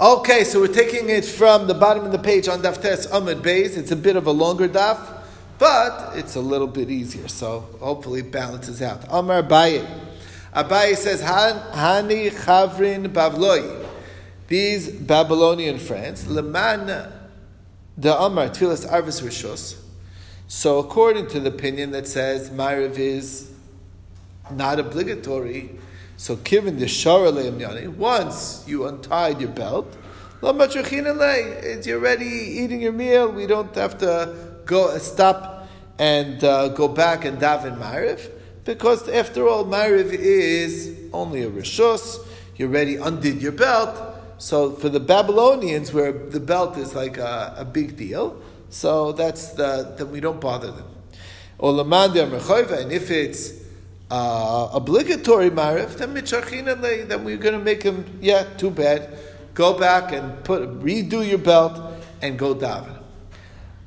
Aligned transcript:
Okay, 0.00 0.42
so 0.42 0.60
we're 0.60 0.66
taking 0.66 1.10
it 1.10 1.24
from 1.24 1.68
the 1.68 1.74
bottom 1.74 2.04
of 2.04 2.10
the 2.10 2.18
page 2.18 2.48
on 2.48 2.60
Daf 2.60 2.78
Daftes 2.78 3.08
Ahmed 3.12 3.38
Beis. 3.38 3.76
It's 3.76 3.92
a 3.92 3.96
bit 3.96 4.16
of 4.16 4.26
a 4.26 4.32
longer 4.32 4.68
daf, 4.68 5.22
but 5.60 6.18
it's 6.18 6.34
a 6.34 6.40
little 6.40 6.66
bit 6.66 6.90
easier, 6.90 7.28
so 7.28 7.60
hopefully 7.78 8.18
it 8.18 8.32
balances 8.32 8.82
out. 8.82 9.04
Amar 9.08 9.44
Abaye. 9.44 9.86
Abaye 10.56 10.96
says, 10.96 11.22
Hani 11.22 12.30
Chavrin 12.32 13.12
Bavloi. 13.12 13.86
These 14.48 14.90
Babylonian 14.90 15.78
friends, 15.78 16.26
Leman 16.26 17.12
the 17.96 18.20
Amar 18.20 18.48
Tfilas 18.48 18.90
Arvis 18.90 19.22
Rishos. 19.22 19.80
So 20.48 20.80
according 20.80 21.28
to 21.28 21.38
the 21.38 21.50
opinion 21.50 21.92
that 21.92 22.08
says 22.08 22.50
Mariv 22.50 22.98
is 22.98 23.52
not 24.50 24.80
obligatory, 24.80 25.78
so 26.18 26.34
given 26.34 26.78
the 26.80 26.86
shara 26.86 27.32
le'emyani, 27.32 27.86
once 27.88 28.64
you 28.66 28.88
untied 28.88 29.40
your 29.40 29.50
belt, 29.50 29.86
you're 30.42 30.52
already 32.00 32.26
eating 32.26 32.80
your 32.80 32.92
meal. 32.92 33.30
We 33.30 33.46
don't 33.46 33.72
have 33.76 33.98
to 33.98 34.34
go 34.64 34.98
stop 34.98 35.68
and 35.96 36.42
uh, 36.42 36.68
go 36.68 36.88
back 36.88 37.24
and 37.24 37.38
daven 37.38 37.78
mariv 37.78 38.30
because 38.64 39.08
after 39.08 39.46
all, 39.46 39.64
mariv 39.64 40.12
is 40.12 40.96
only 41.12 41.44
a 41.44 41.50
rishus. 41.50 42.18
You 42.56 42.66
already 42.66 42.96
undid 42.96 43.40
your 43.40 43.52
belt. 43.52 43.96
So 44.38 44.72
for 44.72 44.88
the 44.88 44.98
Babylonians, 45.00 45.92
where 45.92 46.10
the 46.10 46.40
belt 46.40 46.76
is 46.78 46.96
like 46.96 47.16
a, 47.16 47.54
a 47.58 47.64
big 47.64 47.96
deal, 47.96 48.42
so 48.70 49.12
that's 49.12 49.52
the 49.52 50.08
we 50.10 50.18
don't 50.18 50.40
bother 50.40 50.72
them. 50.72 50.86
And 51.60 52.92
if 52.92 53.10
it's 53.12 53.67
uh, 54.10 54.70
obligatory 54.72 55.50
marif, 55.50 55.96
then 55.96 56.14
then 57.08 57.24
we're 57.24 57.36
going 57.36 57.58
to 57.58 57.64
make 57.64 57.82
him, 57.82 58.18
yeah, 58.20 58.44
too 58.56 58.70
bad. 58.70 59.18
Go 59.54 59.78
back 59.78 60.12
and 60.12 60.42
put 60.44 60.80
redo 60.80 61.28
your 61.28 61.38
belt 61.38 61.80
and 62.22 62.38
go 62.38 62.54
daven. 62.54 62.96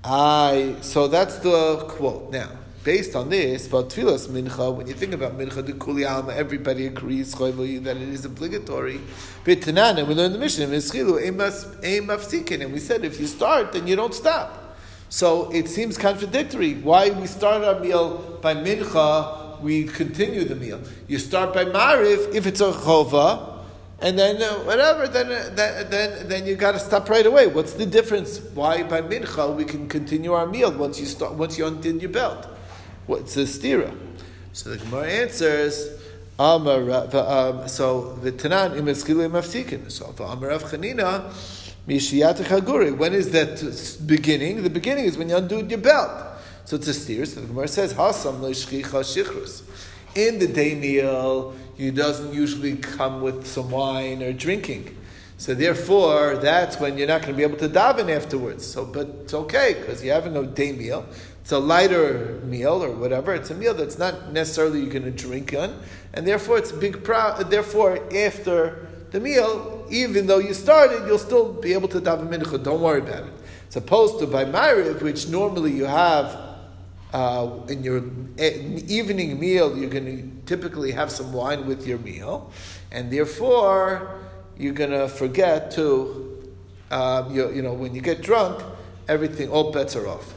I 0.03 0.75
so 0.81 1.07
that's 1.07 1.37
the 1.37 1.85
quote. 1.87 2.31
Now, 2.31 2.49
based 2.83 3.15
on 3.15 3.29
this, 3.29 3.67
tefillas 3.83 4.27
mincha, 4.27 4.75
when 4.75 4.87
you 4.87 4.93
think 4.93 5.13
about 5.13 5.37
mincha 5.37 5.65
the 5.65 5.73
kuli 5.73 6.05
alma, 6.05 6.33
everybody 6.33 6.87
agrees 6.87 7.33
that 7.35 7.97
it 7.97 8.09
is 8.09 8.25
obligatory. 8.25 8.99
But 9.45 9.67
and 9.67 10.07
we 10.07 10.15
learned 10.15 10.33
the 10.33 10.39
mission 10.39 10.63
and 10.63 10.73
we 12.73 12.79
said 12.79 13.05
if 13.05 13.19
you 13.19 13.27
start, 13.27 13.71
then 13.73 13.87
you 13.87 13.95
don't 13.95 14.13
stop. 14.13 14.75
So 15.09 15.51
it 15.51 15.67
seems 15.67 15.97
contradictory. 15.97 16.75
Why 16.75 17.11
we 17.11 17.27
start 17.27 17.63
our 17.63 17.79
meal 17.79 18.39
by 18.41 18.55
mincha 18.55 19.40
we 19.61 19.83
continue 19.85 20.43
the 20.43 20.55
meal. 20.55 20.81
You 21.07 21.19
start 21.19 21.53
by 21.53 21.65
Mariv 21.65 22.33
if 22.33 22.45
it's 22.45 22.61
a 22.61 22.71
chova, 22.71 23.59
and 23.99 24.17
then 24.17 24.41
uh, 24.41 24.55
whatever, 24.63 25.07
then, 25.07 25.27
uh, 25.27 25.53
then, 25.53 25.89
then, 25.89 26.27
then 26.27 26.45
you 26.47 26.55
got 26.55 26.71
to 26.71 26.79
stop 26.79 27.07
right 27.09 27.25
away. 27.25 27.47
What's 27.47 27.73
the 27.73 27.85
difference? 27.85 28.39
Why 28.53 28.81
by 28.83 29.01
mincha 29.01 29.55
we 29.55 29.63
can 29.63 29.87
continue 29.87 30.33
our 30.33 30.47
meal 30.47 30.71
once 30.71 30.99
you 30.99 31.05
start 31.05 31.33
once 31.33 31.57
you 31.57 31.67
undid 31.67 32.01
your 32.01 32.11
belt? 32.11 32.47
What's 33.05 33.35
the 33.35 33.41
stira? 33.41 33.95
So 34.53 34.71
the 34.71 34.77
Gemara 34.77 35.07
answers. 35.07 35.99
Amar, 36.39 36.89
um, 36.89 37.67
so 37.67 38.13
the 38.23 38.31
Tanan 38.31 38.71
imeskilu 38.71 39.29
mafsikin. 39.29 39.91
So 39.91 40.07
for 40.13 40.23
Amar 40.23 40.49
Chanina, 40.57 41.31
mishiyat 41.87 42.37
chaguri. 42.37 42.97
When 42.97 43.13
is 43.13 43.29
that 43.31 44.07
beginning? 44.07 44.63
The 44.63 44.71
beginning 44.71 45.05
is 45.05 45.17
when 45.17 45.29
you 45.29 45.37
undo 45.37 45.63
your 45.63 45.77
belt. 45.77 46.30
So 46.71 46.77
it's 46.77 46.87
a 46.87 46.93
steer. 46.93 47.25
So 47.25 47.41
the 47.41 47.47
Gemara 47.47 47.67
says, 47.67 47.93
Hasam 47.95 48.39
shichrus. 48.39 49.63
In 50.15 50.39
the 50.39 50.47
day 50.47 50.73
meal, 50.73 51.53
you 51.75 51.91
doesn't 51.91 52.33
usually 52.33 52.77
come 52.77 53.21
with 53.21 53.45
some 53.45 53.71
wine 53.71 54.23
or 54.23 54.31
drinking. 54.31 54.95
So 55.35 55.53
therefore, 55.53 56.37
that's 56.37 56.79
when 56.79 56.97
you're 56.97 57.09
not 57.09 57.23
going 57.23 57.33
to 57.33 57.37
be 57.37 57.43
able 57.43 57.57
to 57.57 57.67
daven 57.67 58.09
afterwards. 58.09 58.65
So, 58.65 58.85
but 58.85 59.07
it's 59.23 59.33
okay 59.33 59.75
because 59.81 60.01
you're 60.01 60.13
having 60.13 60.37
a 60.37 60.43
day 60.43 60.71
meal. 60.71 61.05
It's 61.41 61.51
a 61.51 61.59
lighter 61.59 62.39
meal 62.45 62.81
or 62.81 62.91
whatever. 62.91 63.33
It's 63.35 63.49
a 63.49 63.55
meal 63.55 63.73
that's 63.73 63.97
not 63.97 64.31
necessarily 64.31 64.79
you're 64.79 64.91
going 64.91 65.03
to 65.03 65.11
drink 65.11 65.53
on, 65.53 65.77
and 66.13 66.25
therefore 66.25 66.57
it's 66.57 66.71
a 66.71 66.77
big 66.77 67.03
proud. 67.03 67.51
Therefore, 67.51 67.99
after 68.15 68.87
the 69.09 69.19
meal, 69.19 69.85
even 69.89 70.25
though 70.25 70.39
you 70.39 70.53
started, 70.53 71.05
you'll 71.05 71.19
still 71.19 71.51
be 71.51 71.73
able 71.73 71.89
to 71.89 71.99
daven 71.99 72.29
mincha. 72.29 72.63
Don't 72.63 72.79
worry 72.79 73.01
about 73.01 73.23
it. 73.23 73.33
It's 73.67 73.75
opposed 73.75 74.19
to 74.19 74.27
by 74.27 74.45
Mariv, 74.45 75.01
which 75.01 75.27
normally 75.27 75.73
you 75.73 75.83
have 75.83 76.50
uh, 77.13 77.49
in 77.67 77.83
your 77.83 78.03
evening 78.37 79.39
meal, 79.39 79.77
you're 79.77 79.89
going 79.89 80.05
to 80.05 80.45
typically 80.45 80.91
have 80.91 81.11
some 81.11 81.33
wine 81.33 81.65
with 81.65 81.85
your 81.85 81.97
meal, 81.99 82.51
and 82.91 83.11
therefore 83.11 84.19
you're 84.57 84.73
going 84.73 84.91
to 84.91 85.07
forget 85.07 85.71
to, 85.71 86.53
um, 86.89 87.33
you, 87.33 87.51
you 87.51 87.61
know, 87.61 87.73
when 87.73 87.93
you 87.93 88.01
get 88.01 88.21
drunk, 88.21 88.63
everything, 89.07 89.49
all 89.49 89.71
bets 89.71 89.95
are 89.95 90.07
off. 90.07 90.33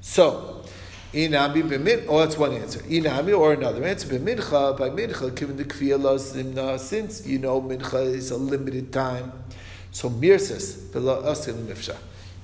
So, 0.00 0.64
inami 1.12 1.62
b'min, 1.62 2.06
oh, 2.08 2.20
that's 2.20 2.38
one 2.38 2.52
answer. 2.52 2.80
Inami, 2.80 3.36
or 3.36 3.52
another 3.52 3.84
answer, 3.84 4.08
b'mincha, 4.08 4.78
by 4.78 4.88
mincha, 4.88 5.34
given 5.34 5.56
the 5.56 5.64
kfiyah 5.64 5.98
zimna, 5.98 6.78
since 6.78 7.26
you 7.26 7.38
know 7.38 7.60
mincha 7.60 8.06
is 8.06 8.30
a 8.30 8.36
limited 8.36 8.92
time. 8.92 9.32
So, 9.90 10.08
mirsis, 10.08 10.76
v'la 10.92 11.24
asim 11.24 11.66
mifsha 11.66 11.96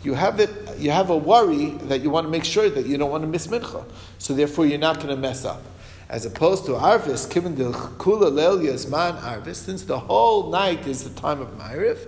you 0.02 0.14
have 0.14 0.40
it, 0.40 0.50
you 0.78 0.90
have 0.90 1.10
a 1.10 1.16
worry 1.16 1.70
that 1.88 2.00
you 2.00 2.10
want 2.10 2.26
to 2.26 2.30
make 2.30 2.44
sure 2.44 2.68
that 2.68 2.86
you 2.86 2.98
don't 2.98 3.10
want 3.10 3.22
to 3.22 3.28
miss 3.28 3.46
mincha. 3.46 3.84
So 4.18 4.34
therefore, 4.34 4.66
you're 4.66 4.78
not 4.78 4.96
going 4.96 5.08
to 5.08 5.16
mess 5.16 5.44
up. 5.44 5.62
As 6.08 6.26
opposed 6.26 6.66
to 6.66 6.72
arvis, 6.72 7.32
given 7.32 7.54
the 7.54 7.70
kula 7.72 8.30
lelias 8.30 8.90
man 8.90 9.14
arvis, 9.14 9.56
since 9.56 9.84
the 9.84 9.98
whole 9.98 10.50
night 10.50 10.86
is 10.86 11.04
the 11.04 11.20
time 11.20 11.40
of 11.40 11.48
ma'ariv. 11.58 11.98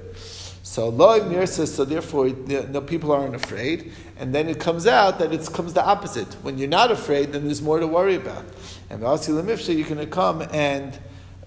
So 0.62 0.88
loy 0.88 1.20
mirsa, 1.20 1.66
so 1.66 1.84
therefore 1.84 2.28
no 2.28 2.80
people 2.80 3.12
aren't 3.12 3.34
afraid, 3.34 3.92
and 4.18 4.34
then 4.34 4.48
it 4.48 4.58
comes 4.58 4.86
out 4.86 5.18
that 5.20 5.32
it 5.32 5.48
comes 5.52 5.72
the 5.72 5.84
opposite. 5.84 6.34
When 6.42 6.58
you're 6.58 6.68
not 6.68 6.90
afraid, 6.90 7.32
then 7.32 7.44
there's 7.44 7.62
more 7.62 7.78
to 7.78 7.86
worry 7.86 8.16
about. 8.16 8.44
And 8.90 9.00
v'asi 9.00 9.30
lemifsha, 9.40 9.76
you're 9.76 9.86
going 9.86 9.98
to 9.98 10.06
come 10.06 10.42
and 10.50 10.98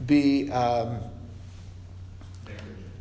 be. 0.06 0.50
Um, 0.52 1.00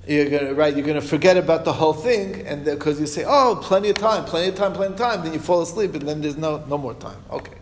you're 0.06 0.30
gonna 0.30 0.54
right. 0.54 0.74
You're 0.76 0.86
gonna 0.86 1.00
forget 1.00 1.36
about 1.36 1.64
the 1.64 1.72
whole 1.72 1.92
thing, 1.92 2.46
and 2.46 2.64
because 2.64 3.00
you 3.00 3.06
say, 3.06 3.24
"Oh, 3.26 3.58
plenty 3.62 3.90
of 3.90 3.96
time, 3.96 4.24
plenty 4.24 4.48
of 4.48 4.54
time, 4.54 4.72
plenty 4.72 4.94
of 4.94 4.98
time," 4.98 5.22
then 5.24 5.32
you 5.32 5.38
fall 5.40 5.62
asleep, 5.62 5.94
and 5.94 6.08
then 6.08 6.20
there's 6.20 6.36
no 6.36 6.64
no 6.68 6.78
more 6.78 6.94
time. 6.94 7.18
Okay. 7.30 7.54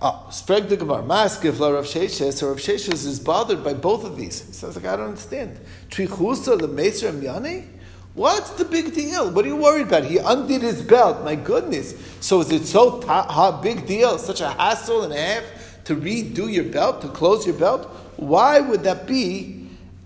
Ah, 0.00 0.26
oh, 0.26 0.30
Spreg 0.30 0.68
the 0.68 0.76
Gemara, 0.76 1.02
Maskiv 1.02 1.58
la 1.58 1.70
Rav 1.70 1.84
Sheshes, 1.84 2.34
so 2.34 2.48
Rav 2.48 2.58
Sheshes 2.58 3.04
is 3.04 3.18
bothered 3.18 3.64
by 3.64 3.74
both 3.74 4.04
of 4.04 4.16
these. 4.16 4.46
He 4.46 4.52
says, 4.52 4.76
like, 4.76 4.84
I 4.84 4.94
don't 4.94 5.08
understand. 5.08 5.58
Trichusa 5.90 6.56
the 6.56 6.68
Meser 6.68 7.10
Myani? 7.10 7.66
What's 8.14 8.50
the 8.50 8.64
big 8.64 8.94
deal? 8.94 9.30
What 9.32 9.44
are 9.44 9.48
you 9.48 9.56
worried 9.56 9.88
about? 9.88 10.04
He 10.04 10.18
undid 10.18 10.62
his 10.62 10.82
belt. 10.82 11.24
My 11.24 11.34
goodness. 11.34 11.94
So 12.20 12.40
is 12.40 12.52
it 12.52 12.66
so 12.66 13.00
ta- 13.00 13.60
big 13.60 13.86
deal, 13.86 14.18
such 14.18 14.40
a 14.40 14.50
hassle 14.50 15.02
and 15.02 15.12
a 15.12 15.16
half 15.20 15.44
to 15.84 15.96
redo 15.96 16.52
your 16.52 16.64
belt, 16.64 17.00
to 17.02 17.08
close 17.08 17.44
your 17.44 17.56
belt? 17.56 17.86
Why 18.16 18.60
would 18.60 18.84
that 18.84 19.06
be 19.08 19.57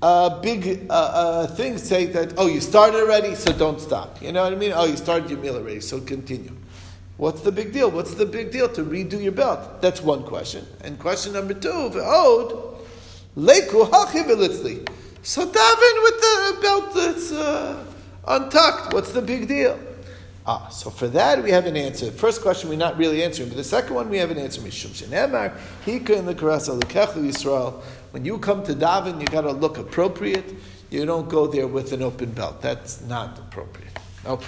uh, 0.03 0.41
big 0.41 0.87
uh, 0.91 0.93
uh, 0.93 1.47
things 1.47 1.83
say 1.83 2.07
that, 2.07 2.35
oh, 2.37 2.49
you 2.49 2.61
started 2.61 2.99
already, 2.99 3.37
so 3.37 3.53
don't 3.53 3.81
stop. 3.81 4.21
You 4.21 4.33
know 4.33 4.43
what 4.43 4.53
I 4.53 4.57
mean? 4.57 4.73
Oh, 4.75 4.85
you 4.85 4.97
started 4.97 5.31
your 5.31 5.39
meal 5.39 5.57
already, 5.57 5.81
so 5.81 6.01
continue. 6.01 6.57
What's 7.19 7.43
the 7.43 7.53
big 7.53 7.73
deal? 7.73 7.89
What's 7.91 8.15
the 8.15 8.27
big 8.27 8.51
deal 8.51 8.69
to 8.71 8.83
redo 8.83 9.23
your 9.23 9.33
belt? 9.33 9.81
That's 9.81 10.03
one 10.03 10.25
question. 10.25 10.67
And 10.83 10.99
question 10.99 11.35
number 11.35 11.55
two, 11.55 11.69
Ve'od, 11.69 12.79
leku 13.37 13.89
hachibelitzli. 13.89 14.89
So 15.23 15.47
daven 15.47 16.03
with 16.03 16.21
the 16.21 16.59
belt 16.61 16.95
that's 16.95 17.31
uh, 17.31 17.85
untucked. 18.27 18.93
What's 18.93 19.13
the 19.13 19.23
big 19.23 19.47
deal? 19.47 19.79
Ah, 20.45 20.69
so 20.71 20.91
for 20.91 21.07
that 21.07 21.41
we 21.41 21.53
have 21.53 21.67
an 21.67 21.77
answer. 21.77 22.11
First 22.11 22.43
question 22.43 22.69
we're 22.69 22.75
not 22.75 22.99
really 22.99 23.23
answering, 23.23 23.49
but 23.49 23.57
the 23.57 23.63
second 23.63 23.95
one 23.95 24.11
we 24.11 24.19
have 24.19 24.33
an 24.33 24.39
answer. 24.39 24.61
Mishum 24.61 24.91
shenemar, 24.91 25.57
hika 25.87 26.19
in 26.19 26.27
the 26.27 26.35
karasa 26.35 26.77
lekechu 26.77 27.23
Yisrael. 27.23 27.81
When 28.13 28.27
you 28.27 28.39
come 28.39 28.63
to 28.65 28.75
daven, 28.75 29.21
you 29.21 29.27
got 29.27 29.41
to 29.41 29.53
look 29.53 29.79
appropriate. 29.79 30.55
You 30.91 31.07
don't 31.07 31.31
go 31.31 31.47
there 31.47 31.67
with 31.67 31.95
an 31.95 32.03
open 32.03 32.33
belt. 32.33 32.61
That's 32.61 33.01
not 33.01 33.39
appropriate. 33.39 33.99
Okay. 34.27 34.47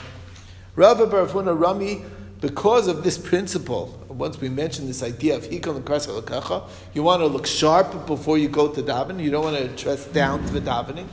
Rava 0.76 1.06
Barafuna 1.06 1.58
Rami, 1.58 2.05
because 2.43 2.88
of 2.88 3.02
this 3.02 3.16
principle, 3.16 4.05
once 4.08 4.38
we 4.38 4.50
mentioned 4.50 4.88
this 4.88 5.02
idea 5.02 5.37
of 5.37 5.46
hikon 5.46 5.76
l'kacha, 5.76 6.69
you 6.93 7.02
want 7.02 7.20
to 7.22 7.26
look 7.26 7.46
sharp 7.46 8.06
before 8.06 8.37
you 8.37 8.49
go 8.49 8.69
to 8.69 8.82
daven. 8.82 9.19
You 9.19 9.31
don't 9.31 9.44
want 9.44 9.56
to 9.56 9.69
dress 9.82 10.05
down 10.08 10.44
to 10.44 10.52
the 10.52 10.60
davening. 10.60 11.06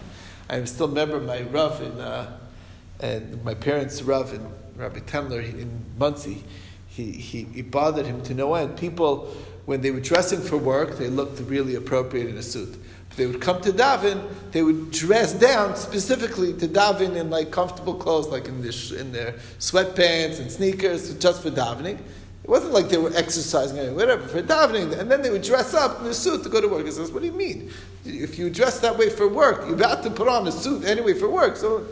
I 0.50 0.62
still 0.65 0.89
remember 0.89 1.21
my 1.21 1.44
Rav 1.44 1.81
in, 1.81 1.97
uh, 2.01 2.38
and 3.00 3.42
my 3.45 3.54
parents' 3.54 4.01
Rav 4.01 4.33
in 4.33 4.45
Rabbi 4.75 5.00
Temler 5.00 5.42
in 5.42 5.86
Monsey. 5.97 6.44
He, 6.89 7.13
he, 7.13 7.44
he 7.44 7.62
bothered 7.62 8.06
him 8.06 8.21
to 8.24 8.33
no 8.33 8.54
end. 8.56 8.77
People 8.77 9.33
when 9.65 9.81
they 9.81 9.91
were 9.91 9.99
dressing 9.99 10.41
for 10.41 10.57
work, 10.57 10.97
they 10.97 11.07
looked 11.07 11.39
really 11.41 11.75
appropriate 11.75 12.27
in 12.27 12.37
a 12.37 12.43
suit. 12.43 12.77
If 13.11 13.17
they 13.17 13.25
would 13.25 13.41
come 13.41 13.61
to 13.61 13.71
daven, 13.71 14.23
they 14.51 14.63
would 14.63 14.91
dress 14.91 15.33
down 15.33 15.75
specifically 15.75 16.53
to 16.53 16.67
daven 16.67 17.17
in 17.17 17.29
like 17.29 17.51
comfortable 17.51 17.93
clothes, 17.93 18.29
like 18.29 18.47
in, 18.47 18.61
this, 18.61 18.91
in 18.91 19.11
their 19.11 19.33
sweatpants 19.59 20.39
and 20.39 20.49
sneakers, 20.49 21.13
just 21.15 21.43
for 21.43 21.51
davening. 21.51 21.99
It 22.43 22.49
wasn't 22.49 22.73
like 22.73 22.89
they 22.89 22.97
were 22.97 23.11
exercising 23.13 23.79
or 23.79 23.93
whatever 23.93 24.27
for 24.27 24.41
davening, 24.41 24.97
and 24.97 25.11
then 25.11 25.21
they 25.21 25.29
would 25.29 25.43
dress 25.43 25.73
up 25.73 25.99
in 25.99 26.07
a 26.07 26.13
suit 26.13 26.43
to 26.43 26.49
go 26.49 26.59
to 26.61 26.67
work. 26.67 26.85
He 26.85 26.91
says, 26.91 27.11
"What 27.11 27.21
do 27.21 27.27
you 27.27 27.33
mean? 27.33 27.71
If 28.03 28.39
you 28.39 28.49
dress 28.49 28.79
that 28.79 28.97
way 28.97 29.09
for 29.09 29.27
work, 29.27 29.65
you're 29.65 29.75
about 29.75 30.03
to 30.03 30.09
put 30.09 30.27
on 30.27 30.47
a 30.47 30.51
suit 30.51 30.85
anyway 30.85 31.13
for 31.13 31.29
work. 31.29 31.57
So 31.57 31.85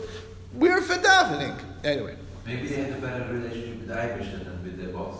we're 0.54 0.80
for 0.80 0.94
davening 0.94 1.54
anyway." 1.84 2.16
Maybe 2.46 2.66
they 2.66 2.82
had 2.82 2.92
a 2.94 3.00
better 3.00 3.32
relationship 3.32 3.78
with 3.78 3.88
the 3.88 4.00
Irish 4.00 4.26
than 4.30 4.64
with 4.64 4.78
their 4.78 4.88
boss. 4.88 5.16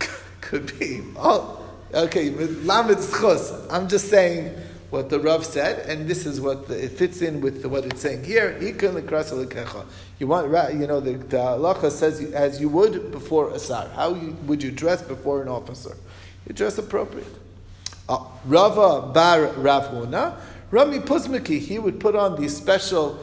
Could 0.40 0.76
be. 0.78 1.02
Oh, 1.16 1.65
okay. 1.96 2.30
Lamed 2.30 2.98
chus. 3.20 3.52
I'm 3.70 3.88
just 3.88 4.08
saying 4.08 4.56
what 4.90 5.10
the 5.10 5.18
Rav 5.18 5.44
said, 5.44 5.88
and 5.88 6.08
this 6.08 6.26
is 6.26 6.40
what 6.40 6.68
the, 6.68 6.84
it 6.84 6.92
fits 6.92 7.20
in 7.20 7.40
with 7.40 7.62
the, 7.62 7.68
what 7.68 7.84
it's 7.84 8.00
saying 8.00 8.24
here. 8.24 8.56
You 8.60 10.26
want, 10.26 10.74
you 10.74 10.86
know, 10.86 11.00
the, 11.00 11.12
the 11.12 11.36
halacha 11.36 11.90
says 11.90 12.20
as 12.32 12.60
you 12.60 12.68
would 12.68 13.10
before 13.10 13.50
a. 13.50 13.88
How 13.94 14.14
you, 14.14 14.36
would 14.46 14.62
you 14.62 14.70
dress 14.70 15.02
before 15.02 15.42
an 15.42 15.48
officer? 15.48 15.96
You 16.46 16.54
dress 16.54 16.78
appropriate. 16.78 17.26
Uh, 18.08 18.24
Rava 18.44 19.12
bar 19.12 19.46
Rav 19.54 19.88
Huna, 19.92 20.36
Rami 20.70 21.00
Puzmiki, 21.00 21.58
he 21.58 21.78
would 21.78 21.98
put 21.98 22.14
on 22.14 22.40
these 22.40 22.56
special 22.56 23.18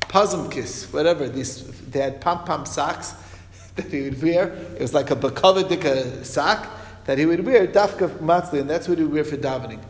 pazumkis, 0.00 0.92
whatever. 0.92 1.28
These 1.28 1.64
they 1.90 2.00
had 2.00 2.20
pom 2.20 2.44
pom 2.44 2.66
socks 2.66 3.14
that 3.76 3.86
he 3.86 4.02
would 4.02 4.22
wear. 4.22 4.48
It 4.74 4.82
was 4.82 4.92
like 4.92 5.10
a 5.10 5.16
bakavadika 5.16 6.24
sock 6.24 6.68
that 7.06 7.18
he 7.18 7.26
would 7.26 7.44
wear 7.44 7.66
dafka 7.66 8.08
matzli, 8.18 8.60
and 8.60 8.68
that's 8.68 8.88
what 8.88 8.98
he 8.98 9.04
would 9.04 9.12
wear 9.12 9.24
for 9.24 9.36
davening 9.36 9.80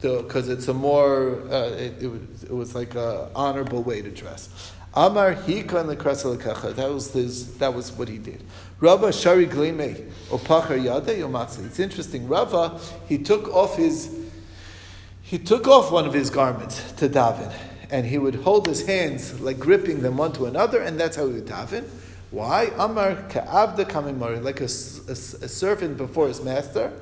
because 0.00 0.48
it's 0.48 0.68
a 0.68 0.74
more 0.74 1.40
uh, 1.50 1.70
it, 1.70 2.02
it, 2.02 2.06
was, 2.06 2.44
it 2.44 2.52
was 2.52 2.74
like 2.74 2.94
a 2.94 3.30
honorable 3.34 3.82
way 3.82 4.02
to 4.02 4.10
dress. 4.10 4.72
Amar 4.94 5.34
hika 5.34 5.86
the 5.86 5.96
kacha. 5.96 6.72
That 6.72 6.90
was 6.90 7.12
his. 7.12 7.58
That 7.58 7.74
was 7.74 7.92
what 7.92 8.08
he 8.08 8.18
did. 8.18 8.42
Rava 8.80 9.12
shari 9.12 9.46
glime 9.46 10.10
opachar 10.28 10.82
yada 10.82 11.14
yomatzi. 11.14 11.66
It's 11.66 11.78
interesting. 11.78 12.28
Rava 12.28 12.80
he 13.08 13.18
took 13.18 13.48
off 13.48 13.76
his 13.76 14.14
he 15.22 15.38
took 15.38 15.66
off 15.66 15.90
one 15.90 16.06
of 16.06 16.14
his 16.14 16.30
garments 16.30 16.92
to 16.92 17.08
daven, 17.08 17.52
and 17.90 18.06
he 18.06 18.16
would 18.16 18.36
hold 18.36 18.66
his 18.66 18.86
hands 18.86 19.40
like 19.40 19.58
gripping 19.58 20.00
them 20.00 20.16
one 20.16 20.32
to 20.32 20.46
another, 20.46 20.80
and 20.80 20.98
that's 20.98 21.16
how 21.16 21.26
he 21.26 21.34
would 21.34 21.46
daven. 21.46 21.84
Why? 22.36 22.70
Amar 22.76 23.14
ka'avda 23.30 23.86
kamimari, 23.86 24.44
like 24.44 24.60
a, 24.60 24.64
a, 24.64 25.46
a 25.46 25.48
servant 25.48 25.96
before 25.96 26.28
his 26.28 26.42
master. 26.42 26.92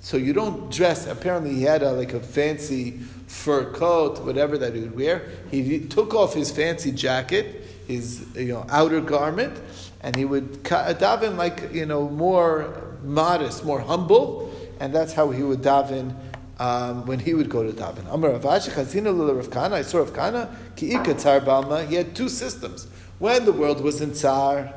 So 0.00 0.16
you 0.16 0.32
don't 0.32 0.70
dress. 0.70 1.08
Apparently, 1.08 1.52
he 1.52 1.62
had 1.62 1.82
a, 1.82 1.90
like 1.90 2.12
a 2.12 2.20
fancy 2.20 3.00
fur 3.26 3.72
coat, 3.72 4.20
whatever 4.20 4.56
that 4.56 4.72
he 4.72 4.82
would 4.82 4.94
wear. 4.94 5.28
He 5.50 5.80
took 5.80 6.14
off 6.14 6.32
his 6.32 6.52
fancy 6.52 6.92
jacket, 6.92 7.64
his 7.88 8.24
you 8.36 8.52
know 8.52 8.66
outer 8.70 9.00
garment, 9.00 9.60
and 10.00 10.14
he 10.14 10.24
would 10.24 10.62
daven 10.62 11.36
like 11.36 11.72
you 11.72 11.86
know 11.86 12.08
more 12.08 12.94
modest, 13.02 13.64
more 13.64 13.80
humble, 13.80 14.54
and 14.78 14.94
that's 14.94 15.12
how 15.12 15.30
he 15.30 15.42
would 15.42 15.62
daven. 15.62 16.14
Um, 16.60 17.04
when 17.06 17.18
he 17.18 17.34
would 17.34 17.50
go 17.50 17.64
to 17.64 17.72
daven, 17.72 18.06
Amar 18.14 18.30
Ravashi 18.30 18.70
Chazina 18.70 19.10
Rav 19.36 19.50
Kana. 19.50 19.74
I 19.74 19.82
saw 19.82 19.98
Rav 19.98 20.14
Kana 20.14 20.56
Tzar 20.76 21.40
Balma. 21.40 21.84
He 21.88 21.96
had 21.96 22.14
two 22.14 22.28
systems. 22.28 22.86
When 23.18 23.44
the 23.44 23.52
world 23.52 23.80
was 23.80 24.00
in 24.00 24.12
Tsar, 24.12 24.72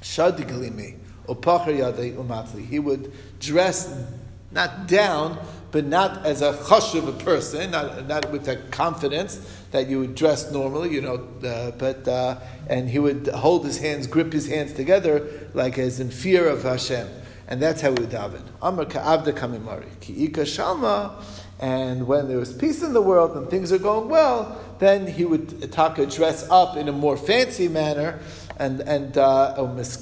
Shadi 0.00 0.48
Galimi, 0.48 0.96
Opachar 1.26 1.76
Yadei 1.76 2.14
Umatli. 2.14 2.66
He 2.66 2.78
would 2.78 3.12
dress 3.38 3.94
not 4.50 4.86
down, 4.86 5.38
but 5.70 5.84
not 5.84 6.26
as 6.26 6.42
a 6.42 6.52
chush 6.54 6.96
of 6.96 7.06
a 7.08 7.12
person, 7.24 7.70
not, 7.70 8.06
not 8.08 8.30
with 8.32 8.44
the 8.44 8.56
confidence 8.70 9.40
that 9.70 9.86
you 9.86 10.00
would 10.00 10.14
dress 10.16 10.50
normally, 10.50 10.92
you 10.92 11.00
know, 11.00 11.28
uh, 11.46 11.70
but, 11.72 12.06
uh, 12.08 12.40
and 12.68 12.90
he 12.90 12.98
would 12.98 13.28
hold 13.28 13.64
his 13.64 13.78
hands, 13.78 14.06
grip 14.06 14.32
his 14.32 14.48
hands 14.48 14.72
together, 14.72 15.28
like 15.54 15.78
as 15.78 16.00
in 16.00 16.10
fear 16.10 16.48
of 16.48 16.64
Hashem. 16.64 17.08
And 17.46 17.60
that's 17.60 17.80
how 17.80 17.90
we 17.90 18.06
daven. 18.06 18.42
Amar 18.62 18.84
ka'avda 18.84 19.32
kamimari. 19.32 19.88
Ki'ika 20.00 20.44
shalma. 20.46 21.22
And 21.58 22.06
when 22.06 22.28
there 22.28 22.38
was 22.38 22.52
peace 22.52 22.82
in 22.82 22.92
the 22.94 23.02
world 23.02 23.36
and 23.36 23.50
things 23.50 23.70
are 23.70 23.78
going 23.78 24.08
well, 24.08 24.58
then 24.78 25.06
he 25.06 25.24
would 25.24 25.70
taka 25.72 26.06
dress 26.06 26.48
up 26.48 26.76
in 26.76 26.88
a 26.88 26.92
more 26.92 27.16
fancy 27.16 27.68
manner, 27.68 28.18
and 28.60 28.80
and 28.80 29.16
uh, 29.16 29.54
and 29.56 29.78
that's 29.78 29.96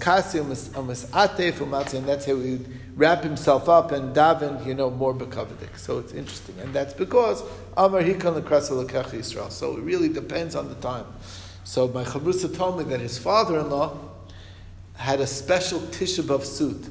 how 2.26 2.36
he 2.36 2.50
would 2.50 2.66
wrap 2.96 3.22
himself 3.22 3.68
up 3.68 3.92
and 3.92 4.12
daven, 4.14 4.66
you 4.66 4.74
know, 4.74 4.90
more 4.90 5.14
bekavadik. 5.14 5.78
So 5.78 5.98
it's 5.98 6.12
interesting, 6.12 6.56
and 6.60 6.74
that's 6.74 6.92
because 6.92 7.44
Amar 7.76 8.02
Hikan 8.02 8.42
Lekach 8.42 9.10
Yisrael. 9.10 9.52
So 9.52 9.76
it 9.76 9.82
really 9.82 10.08
depends 10.08 10.56
on 10.56 10.68
the 10.68 10.74
time. 10.74 11.06
So 11.62 11.86
my 11.86 12.02
chavrusa 12.02 12.56
told 12.56 12.78
me 12.78 12.84
that 12.84 12.98
his 12.98 13.16
father-in-law 13.16 13.96
had 14.96 15.20
a 15.20 15.26
special 15.26 15.78
Tisha 15.78 16.42
suit. 16.42 16.90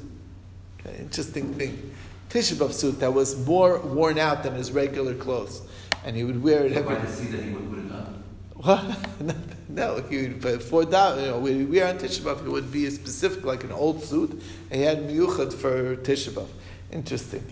Okay, 0.80 0.96
interesting 1.00 1.52
thing. 1.52 1.92
Tisha 2.30 2.72
suit 2.72 2.98
that 3.00 3.12
was 3.12 3.46
more 3.46 3.78
worn 3.80 4.18
out 4.18 4.42
than 4.42 4.54
his 4.54 4.72
regular 4.72 5.14
clothes, 5.14 5.60
and 6.06 6.16
he 6.16 6.24
would 6.24 6.42
wear 6.42 6.64
it 6.64 6.72
every. 6.72 6.94
Why 6.94 7.02
to 7.02 7.12
see 7.12 7.26
that 7.26 7.42
he 7.42 7.50
would 7.50 7.68
put 7.68 7.80
it 7.80 7.92
on? 7.92 8.24
What? 8.54 9.44
no, 9.68 10.02
he 10.08 10.28
would, 10.28 10.62
for 10.62 10.84
that, 10.86 11.18
you 11.18 11.26
know, 11.26 11.38
we 11.38 11.80
are 11.80 11.88
on 11.88 11.98
Tisha 11.98 12.46
it 12.46 12.50
would 12.50 12.72
be 12.72 12.86
a 12.86 12.90
specific, 12.90 13.44
like 13.44 13.64
an 13.64 13.72
old 13.72 14.02
suit, 14.02 14.40
he 14.72 14.82
had 14.82 15.08
miyuchad 15.08 15.52
for 15.52 15.96
Tisha. 15.96 16.46
Interesting. 16.90 17.44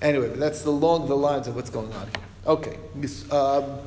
Anyway, 0.00 0.28
that's 0.28 0.64
along 0.64 1.08
the 1.08 1.16
lines 1.16 1.48
of 1.48 1.56
what's 1.56 1.70
going 1.70 1.92
on 1.92 2.06
here. 2.06 2.24
Okay. 2.46 2.78
Um, 3.30 3.78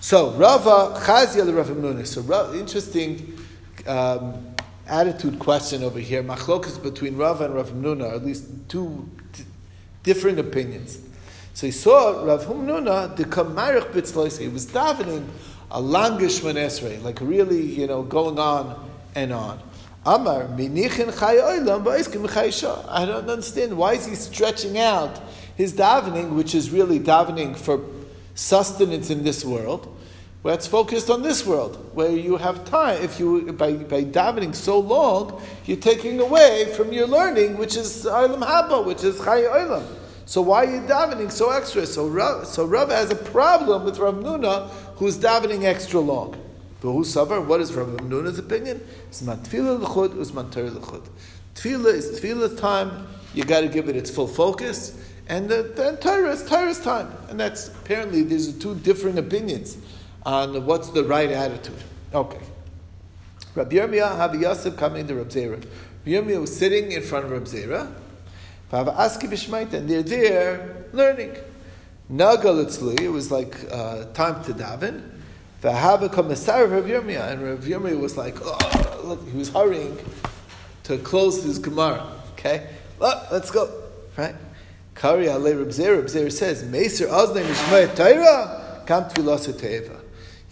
so, 0.00 0.30
Rava, 0.32 0.98
Chazia 1.00 1.44
the 1.44 1.52
Rav 1.52 1.68
Nuna. 1.68 2.06
So, 2.06 2.22
Rav, 2.22 2.54
interesting 2.54 3.38
um, 3.86 4.54
attitude 4.86 5.38
question 5.38 5.82
over 5.82 5.98
here. 5.98 6.22
Machlokas 6.22 6.82
between 6.82 7.16
Rava 7.16 7.44
and 7.44 7.54
Rav 7.54 7.70
Nuna, 7.72 8.14
at 8.14 8.24
least 8.24 8.46
two 8.68 9.10
t- 9.32 9.44
different 10.02 10.38
opinions. 10.38 10.98
So 11.54 11.66
he 11.66 11.70
saw 11.70 12.24
Rav 12.24 12.46
Hamnuna, 12.46 13.14
the 13.14 13.24
Kamarich 13.24 13.92
Bitzloise, 13.92 14.40
he 14.40 14.48
was 14.48 14.66
davening 14.66 15.24
a 15.74 15.80
longish 15.80 16.40
Esrei, 16.40 17.02
like 17.02 17.20
really, 17.20 17.60
you 17.60 17.88
know, 17.88 18.04
going 18.04 18.38
on 18.38 18.88
and 19.16 19.32
on. 19.32 19.60
Amar, 20.06 20.44
minichin 20.44 21.10
I 22.88 23.04
don't 23.04 23.28
understand. 23.28 23.76
Why 23.76 23.94
is 23.94 24.06
he 24.06 24.14
stretching 24.14 24.78
out 24.78 25.20
his 25.56 25.72
davening, 25.72 26.36
which 26.36 26.54
is 26.54 26.70
really 26.70 27.00
davening 27.00 27.56
for 27.56 27.80
sustenance 28.36 29.10
in 29.10 29.24
this 29.24 29.44
world, 29.44 29.90
it's 30.44 30.66
focused 30.66 31.10
on 31.10 31.22
this 31.22 31.44
world, 31.44 31.90
where 31.94 32.10
you 32.10 32.36
have 32.36 32.64
time. 32.66 33.02
If 33.02 33.18
you, 33.18 33.50
by, 33.52 33.72
by 33.72 34.04
davening 34.04 34.54
so 34.54 34.78
long, 34.78 35.42
you're 35.64 35.78
taking 35.78 36.20
away 36.20 36.72
from 36.76 36.92
your 36.92 37.08
learning, 37.08 37.56
which 37.56 37.76
is 37.76 38.04
Olam 38.04 38.42
Haba, 38.42 38.84
which 38.84 39.02
is 39.02 39.16
Chay 39.18 39.44
Olam. 39.44 39.84
So 40.26 40.40
why 40.40 40.64
are 40.64 40.70
you 40.70 40.80
davening 40.82 41.30
so 41.30 41.50
extra? 41.50 41.84
So 41.86 42.06
Rav, 42.06 42.46
so 42.46 42.64
Rav 42.64 42.90
has 42.90 43.10
a 43.10 43.16
problem 43.16 43.84
with 43.84 43.98
Rav 43.98 44.14
Nuna, 44.16 44.70
who's 44.96 45.18
davening 45.18 45.64
extra 45.64 46.00
long. 46.00 46.36
But 46.80 46.92
who 46.92 47.04
suffer? 47.04 47.40
What 47.40 47.60
is 47.60 47.72
Rav 47.72 47.88
Nuna's 48.02 48.38
opinion? 48.38 48.86
It's 49.08 49.22
matfila 49.22 49.80
l'chud, 49.80 50.20
it's 50.20 50.32
l'chud. 50.32 51.08
Tefillah 51.54 51.94
is 51.94 52.20
tefillah 52.20 52.58
time. 52.58 53.06
You 53.32 53.44
got 53.44 53.62
to 53.62 53.68
give 53.68 53.88
it 53.88 53.96
its 53.96 54.10
full 54.10 54.28
focus. 54.28 55.00
And 55.28 55.48
the, 55.48 55.72
then 55.74 55.96
Torah 55.96 56.30
is 56.32 56.44
Torah's 56.44 56.80
time. 56.80 57.10
And 57.28 57.40
that's 57.40 57.68
apparently 57.68 58.22
these 58.22 58.54
are 58.54 58.60
two 58.60 58.74
different 58.76 59.18
opinions 59.18 59.78
on 60.26 60.66
what's 60.66 60.90
the 60.90 61.04
right 61.04 61.30
attitude. 61.30 61.82
Okay. 62.12 62.40
Rabbi 63.54 63.76
Yirmiyah 63.76 64.18
Havi 64.18 64.42
Yosef 64.42 64.76
coming 64.76 65.06
to 65.06 65.14
Rabbi 65.14 65.30
Zera. 65.30 65.52
Rabbi 65.52 65.70
Yirmiyah 66.06 66.40
was 66.40 66.56
sitting 66.56 66.92
in 66.92 67.02
front 67.02 67.24
of 67.24 67.30
Rabbi 67.30 67.46
Zera 67.46 67.92
and 68.72 69.88
they're 69.88 70.02
there 70.02 70.86
learning. 70.92 71.36
Nagal 72.12 73.00
it 73.00 73.08
was 73.08 73.30
like 73.30 73.56
uh, 73.70 74.04
time 74.12 74.44
to 74.44 74.52
daven. 74.52 75.10
V'hava 75.62 76.08
komisar 76.08 76.70
Rav 76.70 76.84
Yirmiyah, 76.84 77.32
and 77.32 77.42
Rav 77.42 77.60
Yirmiyah 77.60 77.98
was 77.98 78.16
like, 78.16 78.36
oh, 78.42 79.00
look, 79.04 79.26
he 79.28 79.38
was 79.38 79.48
hurrying 79.48 79.98
to 80.82 80.98
close 80.98 81.42
his 81.42 81.58
Gemara. 81.58 82.06
Okay, 82.32 82.68
look, 82.98 83.30
let's 83.32 83.50
go. 83.50 83.70
Right? 84.18 84.34
Kari 84.94 85.28
ale 85.28 85.56
Reb 85.56 85.72
Zer, 85.72 85.96
Reb 85.96 86.08
Zer 86.08 86.30
says, 86.30 86.62
Meser 86.64 87.08
Oznei 87.08 87.44
Mishmei 87.44 87.96
Torah, 87.96 88.82
Kam 88.86 89.04
Tfilas 89.04 89.50
Teva. 89.54 90.00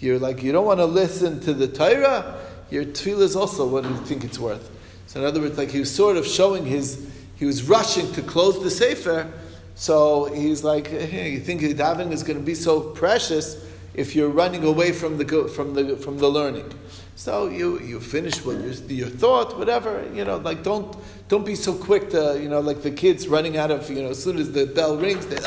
You're 0.00 0.18
like, 0.18 0.42
you 0.42 0.50
don't 0.50 0.64
want 0.64 0.80
to 0.80 0.87
listen 0.87 1.38
to 1.40 1.54
the 1.54 1.68
Torah, 1.68 2.38
your 2.71 2.87
tefillah 2.87 3.21
is 3.21 3.37
also 3.37 3.68
what 3.68 3.85
you 3.85 3.94
think 3.99 4.25
it's 4.25 4.38
worth. 4.38 4.71
So 5.06 5.21
in 5.21 5.26
other 5.26 5.40
words, 5.40 5.59
like 5.59 5.71
he 5.71 5.80
was 5.80 5.94
sort 5.94 6.16
of 6.16 6.26
showing 6.26 6.64
his 6.64 7.06
he 7.37 7.44
was 7.44 7.68
rushing 7.68 8.11
to 8.12 8.23
close 8.23 8.62
the 8.62 8.71
sefer. 8.71 9.30
So 9.75 10.25
he's 10.26 10.62
like, 10.62 10.87
hey, 10.87 11.33
you 11.33 11.41
think 11.41 11.61
the 11.61 11.75
davening 11.75 12.12
is 12.12 12.23
going 12.23 12.38
to 12.38 12.45
be 12.45 12.55
so 12.55 12.81
precious 12.81 13.64
if 13.95 14.14
you're 14.14 14.29
running 14.29 14.64
away 14.64 14.93
from 14.93 15.19
the 15.19 15.49
from 15.49 15.75
the 15.75 15.97
from 15.97 16.19
the 16.19 16.29
learning? 16.29 16.73
So 17.17 17.49
you 17.49 17.81
you 17.81 18.00
finish 18.00 18.45
what 18.45 18.57
your, 18.59 18.73
your 18.73 19.09
thought, 19.09 19.59
whatever 19.59 20.05
you 20.14 20.25
know. 20.25 20.38
Like 20.38 20.62
don't 20.62 20.97
don't 21.29 21.45
be 21.45 21.55
so 21.55 21.75
quick 21.75 22.11
to 22.11 22.38
you 22.41 22.49
know 22.49 22.61
like 22.61 22.83
the 22.83 22.91
kids 22.91 23.29
running 23.29 23.57
out 23.57 23.71
of 23.71 23.88
you 23.91 24.02
know 24.02 24.11
as 24.11 24.23
soon 24.23 24.38
as 24.38 24.52
the 24.52 24.67
bell 24.67 24.97
rings 24.97 25.26
they 25.26 25.38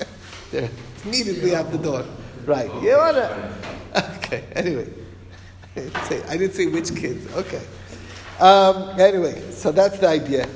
they're 0.50 0.70
immediately 1.04 1.54
out 1.54 1.70
the 1.70 1.78
door. 1.78 2.04
Right? 2.46 2.72
You 2.82 2.96
wanna? 2.96 3.54
Okay. 4.28 4.44
Anyway, 4.52 4.86
I 5.74 6.36
didn't 6.36 6.52
say 6.52 6.66
which 6.66 6.94
kids. 6.94 7.34
Okay. 7.34 7.62
Um, 8.38 9.00
anyway, 9.00 9.40
so 9.50 9.72
that's 9.72 9.98
the 9.98 10.08
idea. 10.08 10.46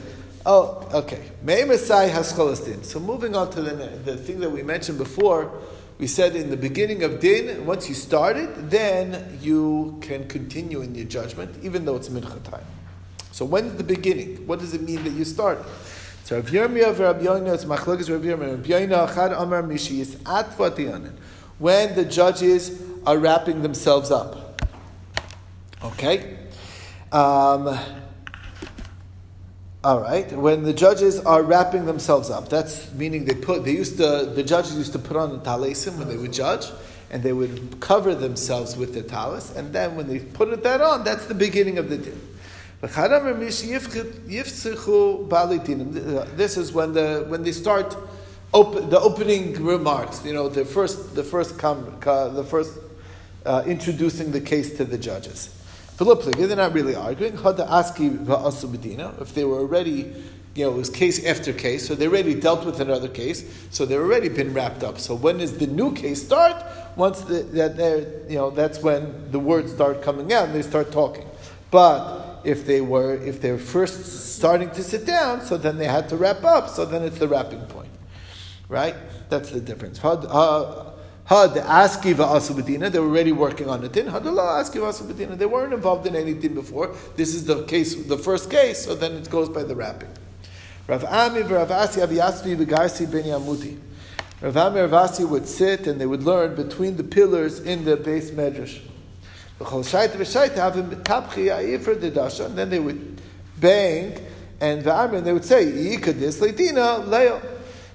Oh, 0.45 0.89
okay. 0.93 1.31
Me'emasai 1.43 2.11
hascholas 2.11 2.65
din. 2.65 2.83
So 2.83 2.99
moving 2.99 3.37
on 3.37 3.51
to 3.51 3.63
the, 3.63 3.71
the 4.05 4.17
thing 4.17 4.41
that 4.41 4.51
we 4.51 4.63
mentioned 4.63 4.99
before, 4.99 5.53
we 5.99 6.09
said 6.09 6.35
in 6.35 6.51
the 6.51 6.57
beginning 6.57 7.05
of 7.05 7.21
din, 7.21 7.65
once 7.65 7.89
you 7.89 7.95
started, 7.95 8.71
then 8.71 9.39
you 9.41 9.99
can 10.03 10.27
continue 10.27 10.81
in 10.81 10.95
your 10.95 11.05
judgment, 11.05 11.57
even 11.63 11.85
though 11.85 11.97
it's 11.97 12.09
mincha 12.09 12.43
time. 12.43 12.65
So 13.31 13.45
when's 13.45 13.75
the 13.75 13.85
beginning? 13.85 14.47
What 14.47 14.59
does 14.59 14.75
it 14.75 14.83
mean 14.83 15.05
that 15.05 15.13
you 15.13 15.25
started? 15.25 15.65
So 16.25 16.37
Rav 16.37 16.47
Yirmiyah 16.47 16.99
Rav 16.99 17.17
Yoina, 17.17 17.55
it's 17.55 17.65
machlokes 17.65 18.11
Rav 18.11 18.23
Yirmiyah, 18.23 18.59
Rav 18.59 18.67
Yoina, 18.67 19.15
Chad 19.15 19.33
Amar 19.33 19.63
Mishi, 19.63 21.11
When 21.59 21.95
the 21.95 22.05
judges 22.05 22.83
are 23.07 23.19
wrapping 23.19 23.63
themselves 23.63 24.11
up. 24.11 24.61
Okay? 25.85 26.39
Um, 27.11 27.79
all 29.85 30.01
right. 30.01 30.31
When 30.31 30.63
the 30.63 30.73
judges 30.73 31.19
are 31.21 31.43
wrapping 31.43 31.87
themselves 31.87 32.31
up, 32.31 32.49
that's 32.49 32.93
meaning 32.93 33.25
they 33.25 33.35
put. 33.35 33.65
They 33.65 33.73
used 33.73 33.97
to. 33.97 34.31
The 34.33 34.45
judges 34.45 34.77
used 34.77 34.93
to 34.93 34.99
put 34.99 35.17
on 35.17 35.31
the 35.31 35.39
talesim 35.39 35.99
when 35.99 36.09
they 36.09 36.17
would 36.17 36.33
judge, 36.33 36.67
and 37.11 37.23
they 37.23 37.33
would 37.33 37.81
cover 37.81 38.15
themselves 38.15 38.77
with 38.77 38.95
the 38.95 39.03
talis, 39.03 39.55
and 39.57 39.73
then 39.73 39.97
when 39.97 40.07
they 40.07 40.21
put 40.21 40.63
that 40.63 40.81
on, 40.81 41.03
that's 41.03 41.27
the 41.27 41.35
beginning 41.35 41.79
of 41.79 41.91
the 41.91 41.99
din. 41.99 42.21
This 42.83 42.99
is 46.57 46.73
when 46.73 46.93
the 46.93 47.25
when 47.29 47.43
they 47.43 47.53
start 47.53 47.97
open, 48.55 48.91
the 48.91 49.01
opening 49.01 49.65
remarks. 49.65 50.25
You 50.25 50.33
know, 50.33 50.49
the 50.49 50.65
first 50.65 51.15
the 51.15 51.23
first 51.23 51.59
com, 51.59 51.99
the 52.01 52.45
first 52.45 52.79
uh, 53.47 53.63
introducing 53.67 54.33
the 54.33 54.41
case 54.41 54.77
to 54.79 54.85
the 54.85 54.99
judges. 54.99 55.62
They're 56.05 56.57
not 56.57 56.73
really 56.73 56.95
arguing. 56.95 57.35
If 57.35 59.35
they 59.35 59.45
were 59.45 59.59
already, 59.59 60.13
you 60.55 60.65
know, 60.65 60.73
it 60.73 60.77
was 60.77 60.91
case 60.91 61.25
after 61.25 61.53
case, 61.53 61.87
so 61.87 61.95
they 61.95 62.07
already 62.07 62.35
dealt 62.35 62.65
with 62.65 62.81
another 62.81 63.09
case, 63.09 63.45
so 63.71 63.87
they've 63.87 63.99
already 63.99 64.29
been 64.29 64.53
wrapped 64.53 64.83
up. 64.83 64.99
So 64.99 65.15
when 65.15 65.39
does 65.39 65.59
the 65.59 65.67
new 65.67 65.95
case 65.95 66.25
start? 66.25 66.65
Once 66.97 67.23
the, 67.23 67.43
that 67.43 67.77
they're, 67.77 68.29
you 68.29 68.37
know, 68.37 68.51
that's 68.51 68.81
when 68.81 69.31
the 69.31 69.39
words 69.39 69.73
start 69.73 70.03
coming 70.03 70.33
out 70.33 70.47
and 70.47 70.55
they 70.55 70.63
start 70.63 70.93
talking. 70.93 71.27
But 71.71 72.41
if 72.45 72.67
they 72.67 72.81
were, 72.81 73.15
if 73.15 73.41
they're 73.41 73.59
first 73.59 74.37
starting 74.37 74.71
to 74.71 74.83
sit 74.83 75.07
down, 75.07 75.41
so 75.41 75.57
then 75.57 75.79
they 75.79 75.87
had 75.87 76.09
to 76.11 76.17
wrap 76.17 76.45
up. 76.45 76.69
So 76.69 76.85
then 76.85 77.03
it's 77.03 77.19
the 77.19 77.29
wrapping 77.29 77.65
point, 77.67 77.91
right? 78.69 78.95
That's 79.31 79.51
the 79.51 79.61
difference. 79.61 79.99
Had 79.99 80.27
uh, 80.29 80.92
aski 81.29 82.15
va'asubedina, 82.15 82.91
they 82.91 82.99
were 82.99 83.09
already 83.09 83.33
working 83.33 83.69
on 83.69 83.81
the 83.81 83.89
din. 83.89 84.07
Had 84.07 84.23
aski 84.25 84.81
va'asubedina, 84.81 85.37
they 85.39 85.47
weren't 85.47 85.73
involved 85.73 86.07
in 86.07 86.15
anything 86.17 86.55
before. 86.55 86.95
This 87.17 87.35
is 87.35 87.45
the 87.45 87.63
case, 87.65 87.95
the 87.95 88.19
first 88.19 88.51
case, 88.51 88.85
so 88.85 88.95
then 88.95 89.13
it 89.13 89.31
goes 89.31 89.49
by 89.49 89.63
the 89.63 89.75
wrapping. 89.75 90.11
Rav 90.87 91.05
Ami 91.05 91.43
v'Rav 91.43 91.71
Asi 91.71 92.01
Abiyasvi 92.01 92.57
v'Garsi 92.57 93.11
ben 93.11 93.25
Yamuti. 93.25 93.79
Rav 94.41 94.57
Ami 94.57 94.81
and 94.81 94.91
Rav 94.91 95.05
Asi 95.05 95.25
would 95.25 95.47
sit 95.47 95.87
and 95.87 96.01
they 96.01 96.07
would 96.07 96.25
learn 96.25 96.57
between 96.57 96.97
the 96.97 97.05
pillars 97.05 97.61
in 97.61 97.85
the 97.85 97.97
base 97.97 98.33
medrash. 98.33 98.81
And 99.65 99.85
then 102.59 102.71
they 102.71 102.81
would 102.81 103.23
bang, 103.61 104.19
and 104.61 104.83
they 104.83 105.33
would 105.33 105.45
say, 105.45 105.67
Yikadis 105.67 106.41
Leitina 106.41 107.07
Leo. 107.07 107.41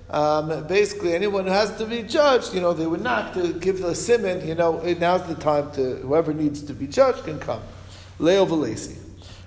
Um, 0.10 0.66
basically, 0.68 1.14
anyone 1.14 1.46
who 1.46 1.52
has 1.52 1.76
to 1.78 1.86
be 1.86 2.02
judged, 2.02 2.54
you 2.54 2.62
know, 2.62 2.74
they 2.74 2.88
would 2.88 3.02
not 3.02 3.34
to 3.34 3.54
give 3.54 3.82
the 3.82 3.94
simon, 3.94 4.48
you 4.48 4.56
know, 4.56 4.80
now's 5.00 5.28
the 5.28 5.36
time 5.36 5.72
to, 5.74 5.98
whoever 5.98 6.34
needs 6.34 6.62
to 6.64 6.74
be 6.74 6.88
judged 6.88 7.26
can 7.26 7.40
come. 7.40 7.62
Leo 8.20 8.46
Velesi. 8.46 8.98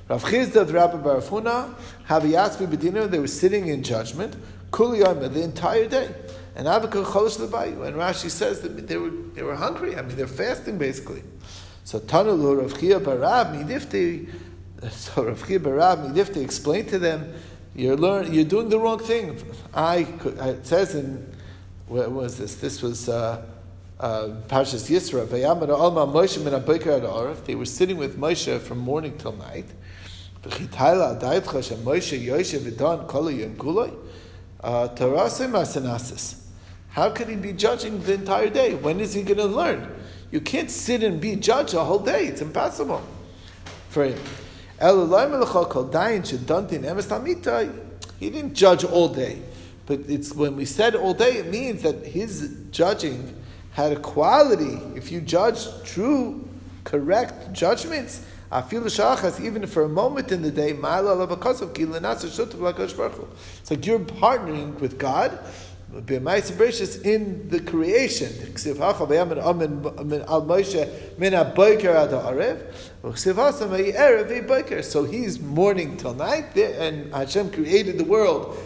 Rav 0.08 0.22
Chisda, 0.24 0.70
Rabbi 0.70 0.98
Barafuna, 0.98 1.74
Haviyasvi 2.08 2.66
Bedina, 2.66 3.08
they 3.08 3.20
were 3.20 3.26
sitting 3.26 3.68
in 3.68 3.82
judgment, 3.82 4.36
Kuliyama, 4.70 5.32
the 5.32 5.42
entire 5.42 5.88
day. 5.88 6.12
And 6.56 6.66
Avika 6.66 7.04
Cholish 7.04 7.38
Lebayu. 7.38 7.86
And 7.86 7.96
Rashi 7.96 8.28
says 8.28 8.60
that 8.60 8.88
they 8.88 8.96
were, 8.96 9.10
they 9.34 9.42
were 9.42 9.54
hungry. 9.54 9.96
I 9.96 10.02
mean, 10.02 10.16
they're 10.16 10.26
fasting 10.26 10.78
basically. 10.78 11.22
So 11.84 12.00
Tanulu 12.00 12.60
Rav 12.60 12.78
Chia 12.78 13.00
Barab 13.00 13.54
Midifti, 13.54 14.28
so 14.90 15.24
Rav 15.24 15.46
Chia 15.46 15.60
Barab 15.60 16.12
Midifti 16.12 16.42
explained 16.42 16.88
to 16.88 16.98
them, 16.98 17.32
you're 17.74 17.96
learn, 17.96 18.32
You're 18.32 18.44
doing 18.44 18.68
the 18.68 18.78
wrong 18.78 18.98
thing. 18.98 19.40
I 19.72 20.04
could, 20.04 20.38
it 20.38 20.66
says 20.66 20.94
in 20.94 21.26
what 21.86 22.10
was 22.12 22.38
this? 22.38 22.54
This 22.54 22.82
was 22.82 23.08
uh, 23.08 23.44
uh, 23.98 24.28
Parshas 24.48 24.88
Yisro. 24.88 25.28
They 27.46 27.54
were 27.54 27.64
sitting 27.64 27.96
with 27.96 28.16
Moshe 28.16 28.60
from 28.60 28.78
morning 28.78 29.18
till 29.18 29.32
night. 29.32 29.66
Uh, 34.62 34.88
How 36.88 37.10
could 37.10 37.28
he 37.28 37.36
be 37.36 37.52
judging 37.52 38.02
the 38.02 38.14
entire 38.14 38.48
day? 38.48 38.74
When 38.74 39.00
is 39.00 39.14
he 39.14 39.22
going 39.22 39.38
to 39.38 39.46
learn? 39.46 39.94
You 40.30 40.40
can't 40.40 40.70
sit 40.70 41.02
and 41.02 41.20
be 41.20 41.34
judged 41.36 41.74
a 41.74 41.84
whole 41.84 41.98
day. 41.98 42.26
It's 42.26 42.40
impossible 42.40 43.02
for 43.88 44.04
him. 44.04 44.18
He 48.18 48.30
didn't 48.30 48.54
judge 48.54 48.84
all 48.84 49.08
day. 49.08 49.42
But 49.86 50.00
it's 50.08 50.34
when 50.34 50.56
we 50.56 50.64
said 50.64 50.94
all 50.94 51.14
day, 51.14 51.38
it 51.38 51.46
means 51.46 51.82
that 51.82 52.06
his 52.06 52.56
judging 52.70 53.34
had 53.72 53.92
a 53.92 54.00
quality. 54.00 54.80
If 54.94 55.12
you 55.12 55.20
judge 55.20 55.66
true, 55.84 56.48
correct 56.84 57.52
judgments, 57.52 58.24
even 58.52 59.66
for 59.66 59.84
a 59.84 59.88
moment 59.88 60.32
in 60.32 60.42
the 60.42 60.50
day, 60.50 60.72
it's 60.72 60.90
like 63.70 63.86
you're 63.86 63.98
partnering 64.00 64.80
with 64.80 64.98
God 64.98 65.38
in 65.92 67.48
the 67.48 67.60
creation. 67.60 68.56
So 74.82 75.04
he's 75.04 75.40
morning 75.40 75.96
till 75.96 76.14
night, 76.14 76.56
and 76.56 77.14
Hashem 77.14 77.50
created 77.50 77.98
the 77.98 78.04
world. 78.04 78.56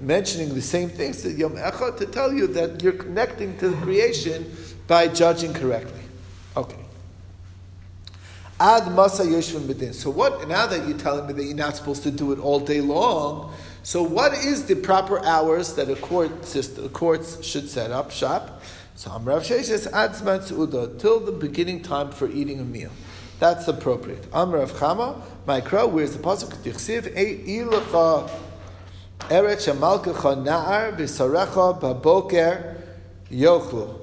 Mentioning 0.00 0.54
the 0.54 0.62
same 0.62 0.88
things 0.88 1.22
to 1.22 1.30
Yom 1.30 1.52
Echad 1.52 1.96
to 1.98 2.06
tell 2.06 2.32
you 2.32 2.46
that 2.48 2.82
you're 2.82 2.92
connecting 2.92 3.56
to 3.58 3.68
the 3.70 3.76
creation 3.76 4.56
by 4.86 5.06
judging 5.08 5.54
correctly. 5.54 6.02
Okay. 6.56 6.81
Ad 8.62 8.84
masa. 8.84 9.92
So 9.92 10.10
what? 10.10 10.46
Now 10.46 10.68
that 10.68 10.86
you're 10.86 10.96
telling 10.96 11.26
me 11.26 11.32
that 11.32 11.42
you're 11.42 11.56
not 11.56 11.74
supposed 11.74 12.04
to 12.04 12.12
do 12.12 12.30
it 12.30 12.38
all 12.38 12.60
day 12.60 12.80
long, 12.80 13.52
so 13.82 14.04
what 14.04 14.32
is 14.34 14.66
the 14.66 14.76
proper 14.76 15.18
hours 15.24 15.74
that 15.74 15.90
a 15.90 15.96
court 15.96 16.44
system, 16.44 16.88
courts 16.90 17.44
should 17.44 17.68
set 17.68 17.90
up 17.90 18.12
shop? 18.12 18.62
So 18.94 19.10
Amrav 19.10 19.42
says 19.42 19.88
ad 19.88 20.12
zman 20.12 20.46
till 21.00 21.18
the 21.18 21.32
beginning 21.32 21.82
time 21.82 22.12
for 22.12 22.28
eating 22.30 22.60
a 22.60 22.64
meal. 22.64 22.92
That's 23.40 23.66
appropriate. 23.66 24.30
Amrav 24.30 24.68
Chama, 24.68 25.20
Ma'ikra, 25.44 25.90
where's 25.90 26.12
the 26.16 26.22
pasuk? 26.22 26.54
Tichsiv 26.58 27.12
ilacha 27.16 28.30
eret 29.22 29.56
shemalkecha 29.56 30.36
na'ar 30.46 30.96
v'sarecha 30.96 31.80
baboker 31.80 32.76
yochlu. 33.28 33.98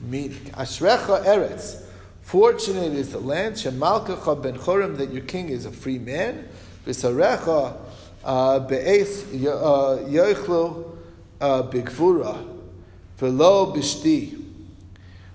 Meaning, 0.00 0.38
ashrecha 0.54 1.22
eretz. 1.26 1.84
Fortunate 2.28 2.92
is 2.92 3.12
the 3.12 3.20
land, 3.20 3.54
Shemalkecha 3.54 4.42
ben 4.42 4.58
Chorim, 4.58 4.98
that 4.98 5.10
your 5.10 5.22
king 5.22 5.48
is 5.48 5.64
a 5.64 5.72
free 5.72 5.98
man. 5.98 6.46
V'sarecha 6.86 7.74
uh, 8.22 8.58
be'es 8.58 9.24
uh, 9.24 10.04
yoichlu 10.06 10.94
uh, 11.40 11.62
bigvura, 11.62 12.46
v'lo 13.18 13.74
b'shti. 13.74 14.44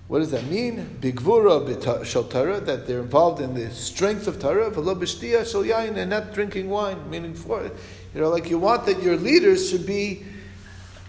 What 0.06 0.20
does 0.20 0.30
that 0.30 0.44
mean? 0.44 0.98
Bigvura 1.00 2.04
shel 2.04 2.22
Torah, 2.22 2.60
that 2.60 2.86
they're 2.86 3.00
involved 3.00 3.40
in 3.40 3.54
the 3.54 3.72
strength 3.72 4.28
of 4.28 4.38
Torah, 4.38 4.70
v'lo 4.70 4.94
b'shtiya 4.94 5.50
shel 5.50 5.64
yain, 5.64 5.96
and 5.96 6.10
not 6.10 6.32
drinking 6.32 6.70
wine, 6.70 7.10
meaning 7.10 7.34
for, 7.34 7.64
you 8.14 8.20
know, 8.20 8.28
like 8.28 8.48
you 8.48 8.58
want 8.60 8.86
that 8.86 9.02
your 9.02 9.16
leaders 9.16 9.68
should 9.68 9.84
be, 9.84 10.22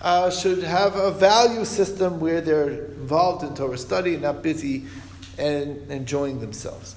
uh, 0.02 0.32
should 0.32 0.64
have 0.64 0.96
a 0.96 1.12
value 1.12 1.64
system 1.64 2.20
where 2.20 2.42
they're 2.42 2.86
involved 2.86 3.44
in 3.44 3.54
Torah 3.54 3.78
study, 3.78 4.16
and 4.16 4.24
not 4.24 4.42
busy 4.42 4.86
and 5.38 5.92
enjoying 5.92 6.40
themselves. 6.40 6.96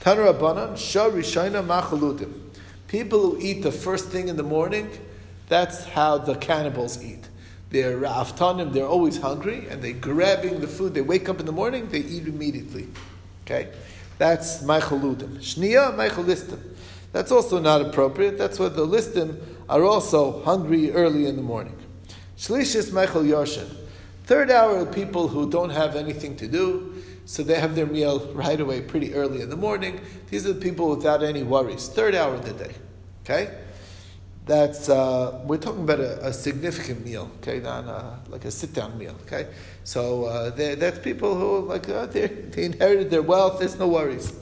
Tanur 0.00 0.32
Abanan, 0.32 0.76
Shah 0.76 1.10
Rishayna 1.10 1.64
Machaludim. 1.66 2.32
People 2.88 3.30
who 3.30 3.40
eat 3.40 3.62
the 3.62 3.72
first 3.72 4.08
thing 4.08 4.28
in 4.28 4.36
the 4.36 4.42
morning, 4.42 4.90
that's 5.48 5.84
how 5.84 6.18
the 6.18 6.34
cannibals 6.36 7.02
eat. 7.02 7.28
They're 7.70 8.00
aftanim, 8.00 8.72
they're 8.72 8.86
always 8.86 9.16
hungry, 9.18 9.66
and 9.68 9.82
they're 9.82 9.92
grabbing 9.92 10.60
the 10.60 10.68
food. 10.68 10.94
They 10.94 11.00
wake 11.00 11.28
up 11.28 11.40
in 11.40 11.46
the 11.46 11.52
morning, 11.52 11.88
they 11.88 11.98
eat 12.00 12.28
immediately. 12.28 12.88
Okay? 13.44 13.70
That's 14.18 14.62
Machaludim. 14.62 15.38
Shnia, 15.38 15.94
Machalistim. 15.94 16.60
That's 17.12 17.32
also 17.32 17.58
not 17.60 17.80
appropriate. 17.80 18.38
That's 18.38 18.58
why 18.58 18.68
the 18.68 18.86
listim 18.86 19.40
are 19.68 19.84
also 19.84 20.42
hungry 20.42 20.92
early 20.92 21.26
in 21.26 21.36
the 21.36 21.42
morning. 21.42 21.76
Shlishis 22.36 22.92
Michael 22.92 23.22
Yoshin. 23.22 23.72
Third 24.24 24.50
hour 24.50 24.84
people 24.86 25.28
who 25.28 25.50
don't 25.50 25.70
have 25.70 25.96
anything 25.96 26.36
to 26.36 26.46
do, 26.46 26.93
so 27.26 27.42
they 27.42 27.58
have 27.58 27.74
their 27.74 27.86
meal 27.86 28.30
right 28.34 28.60
away, 28.60 28.82
pretty 28.82 29.14
early 29.14 29.40
in 29.40 29.50
the 29.50 29.56
morning. 29.56 30.00
These 30.30 30.46
are 30.46 30.52
the 30.52 30.60
people 30.60 30.90
without 30.90 31.22
any 31.22 31.42
worries. 31.42 31.88
Third 31.88 32.14
hour 32.14 32.34
of 32.34 32.44
the 32.44 32.52
day. 32.52 32.74
Okay? 33.24 33.58
That's 34.46 34.90
uh, 34.90 35.40
we're 35.46 35.56
talking 35.56 35.84
about 35.84 36.00
a, 36.00 36.26
a, 36.26 36.32
significant 36.32 37.02
meal, 37.02 37.30
okay, 37.38 37.60
not 37.60 37.86
uh, 37.86 38.16
like 38.28 38.44
a 38.44 38.50
sit-down 38.50 38.98
meal, 38.98 39.16
okay. 39.22 39.46
So 39.84 40.24
uh, 40.24 40.50
that's 40.50 40.98
people 40.98 41.34
who 41.34 41.66
like 41.66 41.88
uh, 41.88 42.04
they 42.04 42.24
inherited 42.58 43.10
their 43.10 43.22
wealth. 43.22 43.60
There's 43.60 43.78
no 43.78 43.88
worries. 43.88 44.34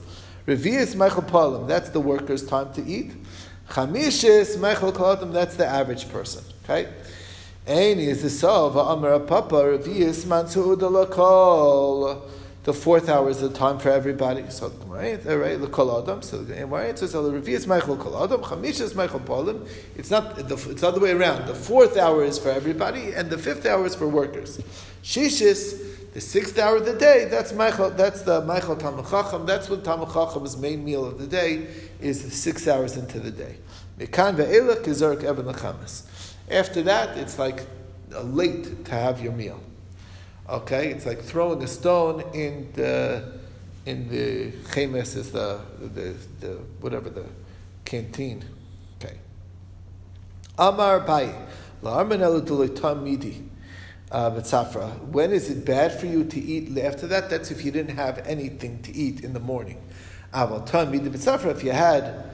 Revius 0.48 0.96
Michael 0.96 1.22
Palim, 1.22 1.68
that's 1.68 1.90
the 1.90 2.00
worker's 2.00 2.44
time 2.44 2.72
to 2.72 2.84
eat. 2.84 3.12
Chamishis 3.68 4.58
Michael 4.58 4.90
Kaladim, 4.90 5.32
that's 5.32 5.54
the 5.54 5.66
average 5.66 6.08
person, 6.10 6.42
okay. 6.64 6.92
Aini 7.68 8.08
is 8.08 8.40
the 8.40 8.48
Amar 8.48 9.20
Papa 9.20 9.54
Revius 9.54 10.24
Mansu 10.24 10.76
Udalakol 10.76 12.28
the 12.64 12.72
fourth 12.72 13.08
hour 13.08 13.28
is 13.28 13.40
the 13.40 13.48
time 13.50 13.78
for 13.78 13.90
everybody. 13.90 14.48
So 14.48 14.68
right, 14.86 15.24
right, 15.24 15.60
the 15.60 15.66
kol 15.66 16.00
adam. 16.00 16.22
So 16.22 16.38
the 16.38 16.54
so 16.96 17.28
the 17.28 17.40
revi 17.40 17.48
is 17.48 17.66
Michael 17.66 17.96
kol 17.96 18.22
adam, 18.22 18.40
chamish 18.40 18.80
is 18.80 18.94
Michael 18.94 19.20
polim. 19.20 19.68
It's 19.96 20.10
not 20.10 20.36
the, 20.36 20.54
it's 20.54 20.80
the 20.80 20.88
other 20.88 21.00
way 21.00 21.10
around. 21.10 21.46
The 21.46 21.54
fourth 21.54 21.96
hour 21.96 22.24
is 22.24 22.38
for 22.38 22.50
everybody, 22.50 23.14
and 23.14 23.30
the 23.30 23.38
fifth 23.38 23.66
hour 23.66 23.84
is 23.84 23.96
for 23.96 24.06
workers. 24.06 24.60
Shishis, 25.02 26.12
the 26.12 26.20
sixth 26.20 26.56
hour 26.58 26.76
of 26.76 26.86
the 26.86 26.94
day. 26.94 27.26
That's 27.28 27.52
Michael. 27.52 27.90
That's 27.90 28.22
the 28.22 28.42
Michael 28.42 28.76
Talmud 28.76 29.08
Chacham. 29.10 29.44
That's 29.44 29.68
what 29.68 29.82
Talmud 29.82 30.12
Chacham's 30.12 30.56
main 30.56 30.84
meal 30.84 31.04
of 31.04 31.18
the 31.18 31.26
day 31.26 31.66
is. 32.00 32.32
Six 32.32 32.68
hours 32.68 32.96
into 32.96 33.18
the 33.18 33.32
day. 33.32 33.56
Mekan 33.98 34.36
ve'elach 34.36 34.86
even 34.86 35.46
lechamas. 35.46 36.04
After 36.48 36.82
that, 36.82 37.18
it's 37.18 37.40
like 37.40 37.66
late 38.10 38.84
to 38.84 38.90
have 38.92 39.20
your 39.20 39.32
meal. 39.32 39.60
Okay, 40.48 40.88
it's 40.88 41.06
like 41.06 41.20
throwing 41.20 41.62
a 41.62 41.68
stone 41.68 42.20
in 42.34 42.70
the 42.72 43.40
in 43.86 44.08
the 44.08 44.52
chemes 44.70 45.16
is 45.16 45.32
the, 45.32 45.60
the 45.80 46.14
the 46.40 46.48
whatever 46.80 47.10
the 47.10 47.24
canteen. 47.84 48.44
Okay. 49.00 49.18
Amar 50.58 51.00
Bai 51.00 51.34
la 51.80 52.02
arman 52.02 52.20
eludula 52.20 52.80
tam 52.80 53.04
midi. 53.04 53.48
Uh, 54.10 54.30
when 55.10 55.30
is 55.30 55.48
it 55.48 55.64
bad 55.64 55.98
for 55.98 56.04
you 56.04 56.22
to 56.22 56.38
eat 56.38 56.76
after 56.76 57.06
that? 57.06 57.30
That's 57.30 57.50
if 57.50 57.64
you 57.64 57.70
didn't 57.70 57.96
have 57.96 58.18
anything 58.26 58.82
to 58.82 58.94
eat 58.94 59.24
in 59.24 59.32
the 59.32 59.40
morning. 59.40 59.80
If 60.34 61.64
you 61.64 61.72
had 61.72 62.24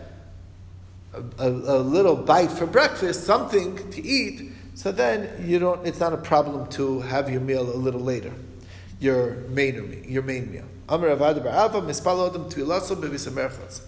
a, 1.14 1.22
a, 1.38 1.48
a 1.48 1.78
little 1.78 2.16
bite 2.16 2.50
for 2.50 2.66
breakfast, 2.66 3.22
something 3.24 3.76
to 3.92 4.04
eat, 4.04 4.50
so 4.78 4.92
then 4.92 5.44
you 5.44 5.58
don't. 5.58 5.84
It's 5.84 5.98
not 5.98 6.12
a 6.12 6.16
problem 6.16 6.68
to 6.68 7.00
have 7.00 7.28
your 7.28 7.40
meal 7.40 7.62
a 7.62 7.74
little 7.74 8.00
later, 8.00 8.32
your 9.00 9.38
main 9.48 10.04
your 10.08 10.22
main 10.22 10.52
meal. 10.52 10.66
Amar 10.88 11.16
Rav 11.16 11.18
Barava 11.18 11.82
mispal 11.82 12.30
odom 12.30 12.48
tvilaso 12.48 12.94
bevisamerchas. 12.94 13.80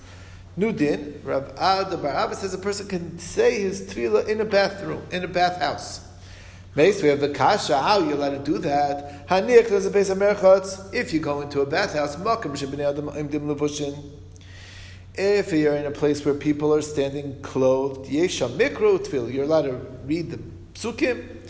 New 0.56 0.73
din. 0.73 1.20
Rav 1.23 1.50
Ada 1.50 1.97
Barava 1.97 2.35
says 2.35 2.54
a 2.54 2.59
person 2.59 2.88
can 2.88 3.20
say 3.20 3.61
his 3.61 3.82
tefillah 3.82 4.26
in 4.26 4.40
a 4.40 4.44
bathroom, 4.44 5.06
in 5.12 5.23
a 5.23 5.28
bathhouse. 5.28 6.00
Mace, 6.75 7.00
we 7.04 7.09
have 7.09 7.20
the 7.20 7.28
kasha. 7.28 7.80
How 7.80 8.00
you're 8.00 8.14
allowed 8.14 8.44
to 8.44 8.52
do 8.52 8.59
that? 8.59 9.28
Haniach 9.28 9.68
there's 9.68 9.87
a 9.87 9.90
base 9.92 10.11
of. 10.11 10.20
If 10.92 11.12
you 11.12 11.20
go 11.20 11.40
into 11.40 11.61
a 11.61 11.66
bathhouse. 11.66 12.16
If 15.14 15.52
you're 15.52 15.76
in 15.76 15.87
a 15.87 15.90
place 15.92 16.25
where 16.25 16.35
people 16.35 16.75
are 16.75 16.82
standing 16.82 17.40
clothed, 17.42 18.11
yesham 18.11 18.56
mikro 18.56 18.99
tefillah, 18.99 19.32
you're 19.32 19.44
allowed 19.44 19.62
to 19.62 19.75
read 20.04 20.32
the 20.32 20.40
psukim, 20.80 21.49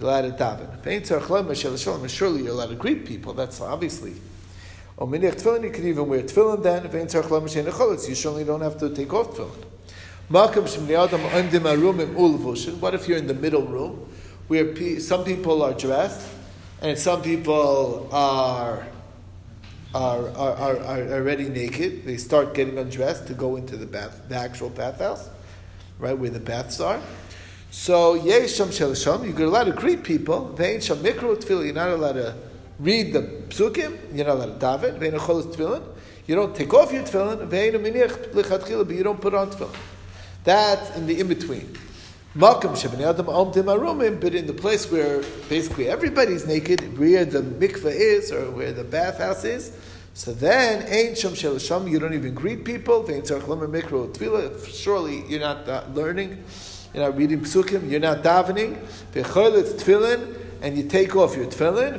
allowed 0.00 0.22
to 0.22 0.30
daven. 0.30 2.08
Surely 2.08 2.42
you're 2.42 2.52
allowed 2.52 2.68
to 2.68 2.76
greet 2.76 3.04
people. 3.04 3.32
That's 3.34 3.60
obviously. 3.60 4.14
Oh, 4.96 5.04
or 5.04 5.08
minich 5.08 5.36
tefillin, 5.36 5.64
you 5.64 5.70
can 5.70 5.86
even 5.86 6.08
wear 6.08 6.22
tefillin 6.22 6.62
then. 6.62 6.84
You 8.08 8.14
certainly 8.14 8.44
don't 8.44 8.60
have 8.60 8.78
to 8.78 8.90
take 8.94 9.12
off 9.12 9.36
tefillin. 9.36 9.64
What 10.30 10.54
if 12.94 13.08
you're 13.08 13.16
in 13.16 13.26
the 13.26 13.34
middle 13.34 13.62
room, 13.62 14.08
where 14.48 15.00
some 15.00 15.24
people 15.24 15.62
are 15.62 15.72
dressed, 15.72 16.28
and 16.82 16.98
some 16.98 17.22
people 17.22 18.08
are 18.12 18.86
are, 19.94 20.28
are, 20.30 20.54
are, 20.54 20.76
are 20.76 21.12
already 21.14 21.48
naked. 21.48 22.04
They 22.04 22.18
start 22.18 22.52
getting 22.52 22.76
undressed 22.76 23.26
to 23.28 23.34
go 23.34 23.56
into 23.56 23.78
the 23.78 23.86
bath, 23.86 24.20
the 24.28 24.36
actual 24.36 24.68
bathhouse, 24.68 25.30
right 25.98 26.16
where 26.16 26.28
the 26.28 26.40
baths 26.40 26.78
are. 26.78 27.00
So 27.70 28.18
yesham 28.18 28.68
shelisham, 28.68 29.38
you're 29.38 29.46
allowed 29.46 29.64
to 29.64 29.72
greet 29.72 30.02
people. 30.02 30.52
Vein 30.54 30.80
sham 30.80 30.98
mikro 30.98 31.36
tefillin. 31.36 31.66
You're 31.66 31.74
not 31.74 31.90
allowed 31.90 32.12
to 32.12 32.34
read 32.78 33.12
the 33.12 33.20
psukim. 33.20 33.98
You're 34.14 34.26
not 34.26 34.36
allowed 34.36 34.60
to 34.60 34.66
daven. 34.66 34.98
Vein 34.98 35.12
acholos 35.12 35.54
tefillin. 35.54 35.82
You 36.26 36.34
don't 36.34 36.56
take 36.56 36.72
off 36.72 36.92
your 36.92 37.02
tefillin. 37.02 37.46
Vein 37.46 37.74
minich 37.74 38.32
lichatchila, 38.32 38.86
but 38.86 38.96
you 38.96 39.02
don't 39.02 39.20
put 39.20 39.34
on 39.34 39.50
tefillin. 39.50 39.76
That's 40.44 40.96
in 40.96 41.06
the 41.06 41.20
in 41.20 41.28
between. 41.28 41.76
Om 42.36 42.42
arumim, 42.42 44.20
but 44.20 44.34
in 44.34 44.46
the 44.46 44.52
place 44.52 44.90
where 44.90 45.22
basically 45.48 45.88
everybody's 45.88 46.46
naked, 46.46 46.98
where 46.98 47.24
the 47.24 47.40
mikveh 47.40 47.86
is 47.86 48.30
or 48.32 48.50
where 48.50 48.72
the 48.72 48.84
bathhouse 48.84 49.44
is. 49.44 49.76
So 50.14 50.32
then, 50.32 50.86
ain't 50.88 51.18
sham 51.18 51.32
shelisham. 51.32 51.90
You 51.90 51.98
don't 51.98 52.14
even 52.14 52.34
greet 52.34 52.64
people. 52.64 53.06
Surely 54.66 55.24
you're 55.28 55.40
not 55.40 55.68
uh, 55.68 55.84
learning. 55.94 56.44
You're 56.98 57.10
not 57.10 57.16
reading 57.16 57.40
psukim, 57.42 57.88
you're 57.88 58.00
not 58.00 58.24
davening. 58.24 58.76
V'choylet 59.12 59.78
tefillin, 59.78 60.34
and 60.60 60.76
you 60.76 60.82
take 60.88 61.14
off 61.14 61.36
your 61.36 61.46
tefillin. 61.46 61.94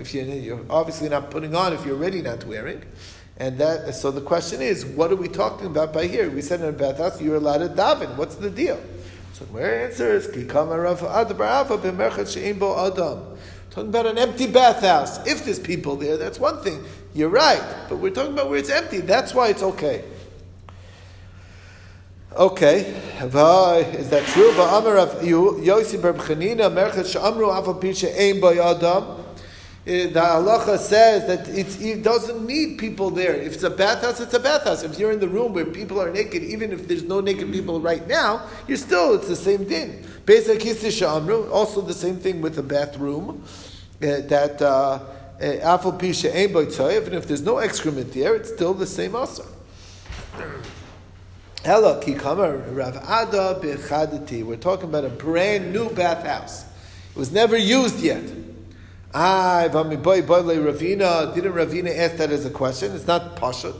If 0.00 0.14
you're 0.14 0.60
obviously 0.70 1.10
not 1.10 1.30
putting 1.30 1.54
on, 1.54 1.74
if 1.74 1.84
you're 1.84 1.96
already 1.96 2.22
not 2.22 2.46
wearing. 2.46 2.82
And 3.36 3.58
that, 3.58 3.94
so 3.94 4.10
the 4.10 4.22
question 4.22 4.62
is, 4.62 4.86
what 4.86 5.12
are 5.12 5.16
we 5.16 5.28
talking 5.28 5.66
about 5.66 5.92
by 5.92 6.06
here? 6.06 6.30
We 6.30 6.40
said 6.40 6.62
in 6.62 6.68
a 6.68 6.72
bathhouse, 6.72 7.20
you're 7.20 7.36
allowed 7.36 7.58
to 7.58 7.68
daven. 7.68 8.16
What's 8.16 8.36
the 8.36 8.48
deal? 8.48 8.80
So 9.34 9.44
the 9.44 9.84
answer 9.84 10.10
is, 10.14 10.28
ki 10.28 10.44
bo 12.54 12.86
adam. 12.86 13.36
Talking 13.68 13.88
about 13.90 14.06
an 14.06 14.16
empty 14.16 14.46
bathhouse. 14.46 15.26
If 15.26 15.44
there's 15.44 15.58
people 15.58 15.96
there, 15.96 16.16
that's 16.16 16.40
one 16.40 16.62
thing. 16.62 16.82
You're 17.12 17.28
right. 17.28 17.62
But 17.90 17.98
we're 17.98 18.08
talking 18.08 18.32
about 18.32 18.48
where 18.48 18.58
it's 18.58 18.70
empty. 18.70 19.02
That's 19.02 19.34
why 19.34 19.48
it's 19.48 19.62
okay. 19.62 20.02
Okay, 22.36 22.80
is 23.22 24.10
that 24.10 24.26
true? 24.26 24.50
Va'amar 24.52 25.22
Merchet 26.70 27.16
Afal 27.16 27.80
Pisha 27.80 28.08
Ein. 28.14 29.24
Eh, 29.86 30.08
the 30.08 30.20
halacha 30.20 30.76
says 30.76 31.26
that 31.26 31.48
it 31.48 32.02
doesn't 32.02 32.46
need 32.46 32.76
people 32.76 33.08
there. 33.08 33.34
If 33.34 33.54
it's 33.54 33.62
a 33.62 33.70
bathhouse, 33.70 34.20
it's 34.20 34.34
a 34.34 34.38
bathhouse. 34.38 34.82
If 34.82 34.98
you're 34.98 35.12
in 35.12 35.20
the 35.20 35.28
room 35.28 35.54
where 35.54 35.64
people 35.64 35.98
are 36.02 36.10
naked, 36.10 36.42
even 36.42 36.72
if 36.72 36.86
there's 36.86 37.04
no 37.04 37.20
naked 37.20 37.50
people 37.50 37.80
right 37.80 38.06
now, 38.06 38.46
you're 38.66 38.76
still, 38.76 39.14
it's 39.14 39.28
the 39.28 39.34
same 39.34 39.64
din. 39.64 40.04
Also 41.50 41.80
the 41.80 41.94
same 41.94 42.16
thing 42.18 42.42
with 42.42 42.56
the 42.56 42.62
bathroom. 42.62 43.42
That 44.00 44.60
uh, 44.60 45.00
eh, 45.40 45.60
afal 45.60 45.98
pisha 45.98 46.34
even 46.34 47.14
if 47.14 47.26
there's 47.26 47.42
no 47.42 47.56
excrement 47.56 48.12
there, 48.12 48.36
it's 48.36 48.52
still 48.52 48.74
the 48.74 48.86
same 48.86 49.16
also. 49.16 49.46
Ella 51.68 52.00
kikamer 52.00 52.74
Rav 52.74 52.96
Ada 52.96 53.60
bechadati. 53.60 54.42
We're 54.42 54.56
talking 54.56 54.88
about 54.88 55.04
a 55.04 55.10
brand 55.10 55.70
new 55.70 55.90
bathhouse. 55.90 56.62
It 57.10 57.14
was 57.14 57.30
never 57.30 57.58
used 57.58 58.00
yet. 58.00 58.24
Ah, 59.12 59.68
boy 59.70 60.22
boy 60.22 60.22
Ravina. 60.22 61.34
Didn't 61.34 61.52
Ravina 61.52 61.94
ask 61.94 62.16
that 62.16 62.30
as 62.30 62.46
a 62.46 62.50
question? 62.50 62.94
It's 62.94 63.06
not 63.06 63.36
pashut. 63.36 63.78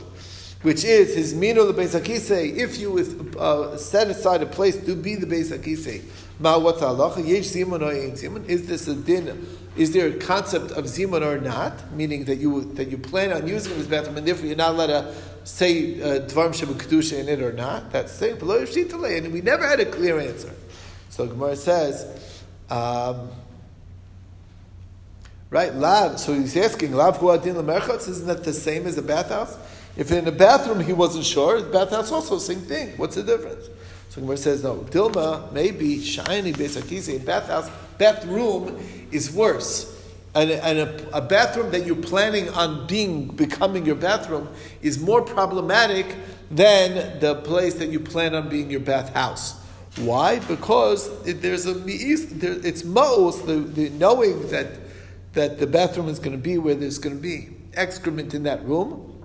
Which 0.61 0.83
is 0.83 1.15
his 1.15 1.33
mino 1.33 1.71
the 1.71 1.81
Akise. 1.81 2.55
If 2.55 2.77
you 2.77 2.99
uh, 3.39 3.75
set 3.75 4.07
aside 4.09 4.43
a 4.43 4.45
place 4.45 4.77
to 4.85 4.95
be 4.95 5.15
the 5.15 5.25
Akise, 5.25 6.03
ma 6.39 6.57
what's 6.57 6.81
halacha? 6.81 7.27
Yesh 7.27 7.47
zimun 7.47 7.81
or 7.81 7.93
ain't 7.93 8.15
zimun? 8.15 8.47
Is 8.47 8.65
this 8.67 8.87
a 8.87 8.95
din? 8.95 9.47
Is 9.75 9.91
there 9.91 10.07
a 10.07 10.13
concept 10.13 10.71
of 10.71 10.85
zimun 10.85 11.21
or 11.21 11.39
not? 11.39 11.91
Meaning 11.93 12.25
that 12.25 12.37
you 12.37 12.73
that 12.73 12.89
you 12.89 12.97
plan 12.97 13.31
on 13.31 13.47
using 13.47 13.77
this 13.77 13.87
bathroom, 13.87 14.17
and 14.17 14.27
therefore 14.27 14.47
you're 14.47 14.55
not 14.55 14.71
allowed 14.71 14.87
to 14.87 15.13
say 15.43 16.01
uh, 16.01 16.19
Dvarm 16.27 16.53
Shem 16.53 16.69
Kedusha 16.69 17.19
in 17.19 17.29
it 17.29 17.41
or 17.41 17.53
not. 17.53 17.91
That's 17.91 18.17
the 18.19 18.35
thing. 18.35 19.23
And 19.23 19.33
we 19.33 19.41
never 19.41 19.67
had 19.67 19.79
a 19.79 19.85
clear 19.85 20.19
answer. 20.19 20.53
So 21.09 21.27
Gemara 21.27 21.55
says, 21.55 22.43
um, 22.69 23.29
right, 25.49 25.73
Lav, 25.73 26.19
so 26.19 26.33
he's 26.33 26.55
asking, 26.55 26.93
Lav 26.93 27.17
Huadin 27.17 27.55
Lamerchatz, 27.55 28.07
isn't 28.07 28.27
that 28.27 28.43
the 28.43 28.53
same 28.53 28.85
as 28.85 28.97
a 28.97 29.01
bathhouse? 29.01 29.57
If 29.97 30.11
in 30.11 30.27
a 30.27 30.31
bathroom 30.31 30.79
he 30.79 30.93
wasn't 30.93 31.25
sure, 31.25 31.61
the 31.61 31.69
bathhouse 31.69 32.11
also 32.11 32.37
same 32.37 32.61
thing. 32.61 32.95
What's 32.97 33.15
the 33.15 33.23
difference? 33.23 33.67
So 34.19 34.23
Gemara 34.25 34.37
says, 34.37 34.63
no, 34.63 34.75
Dilma, 34.75 35.49
maybe 35.53 36.01
shiny 36.01 36.51
Besakise, 36.51 37.23
bathhouse, 37.23 37.69
bathroom 37.97 38.77
is 39.11 39.31
worse 39.31 39.95
and, 40.35 40.51
a, 40.51 40.65
and 40.65 40.79
a, 40.79 41.17
a, 41.17 41.21
bathroom 41.21 41.71
that 41.71 41.85
you're 41.85 41.95
planning 41.95 42.49
on 42.49 42.85
being 42.85 43.27
becoming 43.27 43.85
your 43.85 43.95
bathroom 43.95 44.49
is 44.81 44.99
more 44.99 45.21
problematic 45.21 46.05
than 46.51 47.19
the 47.19 47.35
place 47.35 47.75
that 47.75 47.89
you 47.89 47.99
plan 47.99 48.35
on 48.35 48.49
being 48.49 48.69
your 48.69 48.81
bathhouse. 48.81 49.57
Why? 49.97 50.39
Because 50.39 51.07
it, 51.25 51.41
there's 51.41 51.65
a 51.65 51.73
there, 51.73 52.59
it's 52.63 52.83
ma'os, 52.83 53.45
the, 53.45 53.55
the 53.55 53.89
knowing 53.91 54.49
that 54.49 54.67
that 55.33 55.59
the 55.59 55.67
bathroom 55.67 56.09
is 56.09 56.19
going 56.19 56.33
to 56.33 56.41
be 56.41 56.57
where 56.57 56.75
there's 56.75 56.99
going 56.99 57.15
to 57.15 57.21
be 57.21 57.49
excrement 57.73 58.33
in 58.33 58.43
that 58.43 58.63
room. 58.65 59.18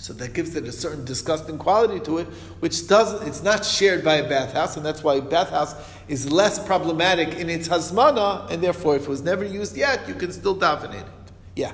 So 0.00 0.12
that 0.12 0.32
gives 0.32 0.54
it 0.54 0.64
a 0.64 0.70
certain 0.70 1.04
disgusting 1.04 1.58
quality 1.58 1.98
to 2.06 2.18
it, 2.18 2.28
which 2.60 2.86
doesn't, 2.86 3.26
it's 3.26 3.42
not 3.42 3.64
shared 3.64 4.04
by 4.04 4.14
a 4.14 4.28
bathhouse, 4.28 4.76
and 4.76 4.86
that's 4.86 5.02
why 5.02 5.16
a 5.16 5.20
bathhouse 5.20 5.74
is 6.06 6.30
less 6.30 6.64
problematic 6.64 7.34
in 7.34 7.50
its 7.50 7.66
hasmana, 7.66 8.48
and 8.48 8.62
therefore 8.62 8.94
if 8.94 9.02
it 9.02 9.08
was 9.08 9.22
never 9.22 9.44
used 9.44 9.76
yet, 9.76 10.08
you 10.08 10.14
can 10.14 10.30
still 10.30 10.56
daven 10.56 10.90
in 10.90 11.00
it. 11.00 11.06
Yeah. 11.56 11.72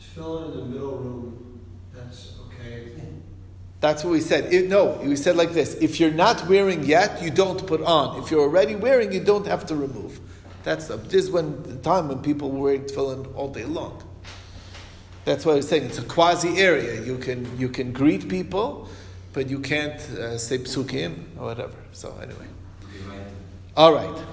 Tefillin 0.00 0.52
in 0.52 0.60
the 0.60 0.64
middle 0.64 0.96
room, 0.96 1.60
that's 1.92 2.34
okay. 2.46 2.92
That's 3.80 4.04
what 4.04 4.12
we 4.12 4.20
said. 4.20 4.54
It, 4.54 4.68
no, 4.68 5.00
we 5.02 5.16
said 5.16 5.36
like 5.36 5.50
this: 5.50 5.74
if 5.74 5.98
you're 5.98 6.12
not 6.12 6.48
wearing 6.48 6.84
yet, 6.84 7.20
you 7.20 7.30
don't 7.30 7.66
put 7.66 7.82
on. 7.82 8.22
If 8.22 8.30
you're 8.30 8.42
already 8.42 8.76
wearing, 8.76 9.12
you 9.12 9.24
don't 9.24 9.46
have 9.48 9.66
to 9.66 9.74
remove. 9.74 10.20
That's 10.62 10.86
the, 10.86 10.98
this 10.98 11.24
is 11.24 11.30
when 11.32 11.64
the 11.64 11.76
time 11.78 12.06
when 12.06 12.22
people 12.22 12.52
were 12.52 12.60
wearing 12.60 12.84
tefillin 12.84 13.34
all 13.34 13.48
day 13.48 13.64
long. 13.64 14.00
That's 15.26 15.44
what 15.44 15.54
I 15.54 15.56
was 15.56 15.68
saying. 15.68 15.86
It's 15.86 15.98
a 15.98 16.04
quasi 16.04 16.56
area. 16.56 17.02
You 17.02 17.18
can 17.18 17.58
you 17.58 17.68
can 17.68 17.90
greet 17.90 18.28
people, 18.28 18.88
but 19.32 19.50
you 19.50 19.58
can't 19.58 20.00
uh, 20.10 20.38
say 20.38 20.58
psukim 20.58 21.24
or 21.36 21.46
whatever. 21.46 21.74
So 21.90 22.16
anyway, 22.22 22.46
all 23.76 23.92
right. 23.92 24.24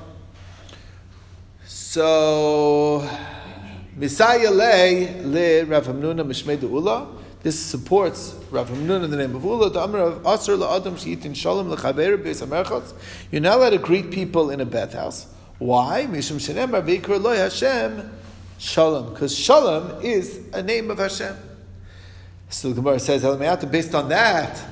So 1.65 3.09
Messiah 3.97 4.51
le 4.51 5.23
le 5.23 5.65
Rav 5.65 5.87
Hamnuna 5.87 6.23
Mishmei 6.23 6.61
Ula. 6.61 7.07
This 7.41 7.59
supports 7.59 8.35
Rav 8.51 8.69
Hamnuna 8.69 9.05
in 9.05 9.09
the 9.09 9.17
name 9.17 9.35
of 9.35 9.43
Ula. 9.43 9.71
The 9.71 9.79
Amr 9.79 9.97
of 9.97 10.43
shalom 10.43 11.71
lechaver 11.71 12.17
beis. 12.23 12.93
You're 13.31 13.41
not 13.41 13.57
allowed 13.57 13.71
to 13.71 13.79
greet 13.79 14.11
people 14.11 14.51
in 14.51 14.61
a 14.61 14.65
bathhouse. 14.65 15.25
Why? 15.57 16.05
Mishum 16.07 16.37
shenemar 16.37 16.85
v'ikra 16.85 17.19
loy 17.19 17.37
Hashem 17.37 18.11
Shalom, 18.57 19.13
because 19.13 19.37
Shalom 19.37 20.01
is 20.01 20.41
a 20.53 20.63
name 20.63 20.91
of 20.91 20.97
Hashem. 20.97 21.35
So 22.49 22.69
the 22.69 22.75
Gemara 22.75 22.99
says, 22.99 23.23
based 23.65 23.95
on 23.95 24.09
that, 24.09 24.63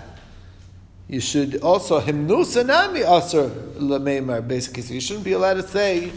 you 1.12 1.20
should 1.20 1.62
also 1.62 2.00
himnusanami 2.00 3.04
asr 3.04 3.50
lameimar 3.74 4.48
basically. 4.48 4.82
So 4.84 4.94
you 4.94 5.02
shouldn't 5.02 5.26
be 5.26 5.34
allowed 5.34 5.56
to 5.56 5.68
say 5.68 6.12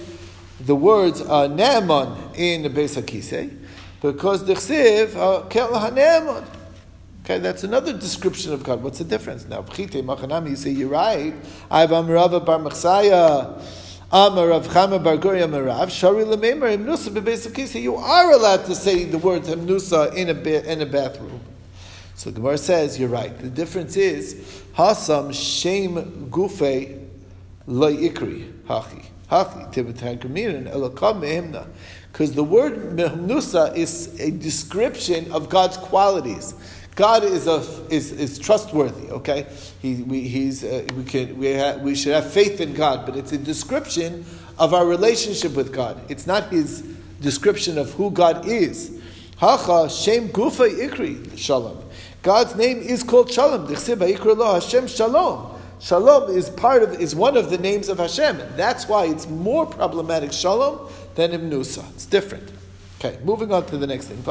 the 0.61 0.77
words 0.77 1.21
uh, 1.21 1.49
ne'eman 1.49 2.37
in 2.37 2.63
the 2.63 2.69
Hakisei 2.69 3.59
because 4.01 4.45
the 4.45 4.55
chsiv 4.55 5.17
uh. 5.17 6.45
Okay, 7.25 7.39
that's 7.39 7.65
another 7.65 7.93
description 7.93 8.53
of 8.53 8.63
God. 8.63 8.83
What's 8.83 8.99
the 8.99 9.05
difference 9.05 9.47
now? 9.49 9.65
You 9.77 10.57
say 10.57 10.71
you're 10.71 10.91
right. 10.91 11.35
I've 11.71 11.91
Amrava 11.91 12.45
Bar 12.45 12.59
Machsaya. 12.59 13.61
Amar 14.13 14.49
Rav 14.49 14.69
Chama 14.69 15.03
Bar 15.03 15.17
Guria 15.17 15.49
Marav 15.49 15.91
Shari 15.91 16.25
Lemeimer 16.25 16.77
Himnusa 16.77 17.09
Bebesakisa. 17.09 17.81
You 17.81 17.97
are 17.97 18.33
allowed 18.33 18.67
to 18.67 18.75
say 18.75 19.05
the 19.05 19.19
word 19.19 19.43
Himnusa 19.43 20.15
in 20.15 20.29
a 20.29 20.71
in 20.71 20.83
a 20.83 20.87
bathroom. 20.87 21.41
So 22.15 22.31
Gemara 22.31 22.59
says 22.59 22.99
you're 22.99 23.09
right. 23.09 23.37
The 23.39 23.49
difference 23.49 23.97
is 23.97 24.63
Hasam 24.75 25.33
Shem 25.33 26.29
Gufe 26.31 27.03
Lo 27.67 27.93
Ikri 27.93 28.53
Hachi 28.65 29.07
Hachi 29.31 29.73
Tibetan 29.73 30.19
Kamirin 30.19 30.71
Elokam 30.71 31.21
Mehimna. 31.23 31.67
Because 32.13 32.35
the 32.35 32.45
word 32.45 32.75
Mehnusa 32.97 33.75
is 33.75 34.21
a 34.21 34.31
description 34.31 35.33
of 35.33 35.49
God's 35.49 35.79
qualities. 35.79 36.55
God 36.95 37.25
is, 37.25 37.49
a, 37.49 37.57
is, 37.91 38.13
is 38.13 38.39
trustworthy, 38.39 39.11
okay? 39.11 39.47
He, 39.83 39.97
we, 40.03 40.29
he's, 40.29 40.63
uh, 40.63 40.87
we, 40.97 41.05
can, 41.05 41.37
we, 41.37 41.55
ha, 41.55 41.77
we 41.77 41.95
should 41.97 42.15
have 42.15 42.33
faith 42.33 42.61
in 42.61 42.73
God, 42.73 43.05
but 43.05 43.17
it's 43.17 43.33
a 43.33 43.39
description 43.39 44.25
of 44.59 44.73
our 44.73 44.87
relationship 44.87 45.55
with 45.55 45.73
God. 45.73 46.01
It's 46.09 46.27
not 46.27 46.51
his 46.51 46.83
description 47.21 47.79
of 47.79 47.93
who 47.95 48.13
God 48.13 48.47
is. 48.47 49.01
Hacha 49.39 49.91
Shem 49.91 50.29
Gufa 50.29 50.71
Ikri 50.71 51.37
Shalom. 51.37 51.83
God's 52.23 52.55
name 52.55 52.79
is 52.79 53.03
called 53.03 53.31
Shalom. 53.31 53.67
Hashem 53.69 54.87
Shalom. 54.87 55.61
Shalom 55.81 56.31
is 56.31 56.49
part 56.49 56.83
of 56.83 56.93
is 57.01 57.15
one 57.15 57.37
of 57.37 57.51
the 57.51 57.59
names 57.59 57.89
of 57.89 57.99
Hashem. 57.99 58.41
That's 58.57 58.89
why 58.89 59.07
it's 59.07 59.29
more 59.29 59.67
problematic 59.67 60.33
Shalom 60.33 60.89
than 61.17 61.33
Imnusa. 61.33 61.85
It's 61.95 62.07
different. 62.07 62.49
Okay, 63.05 63.19
moving 63.23 63.53
on 63.53 63.67
to 63.67 63.77
the 63.77 63.87
next 63.87 64.07
thing. 64.07 64.23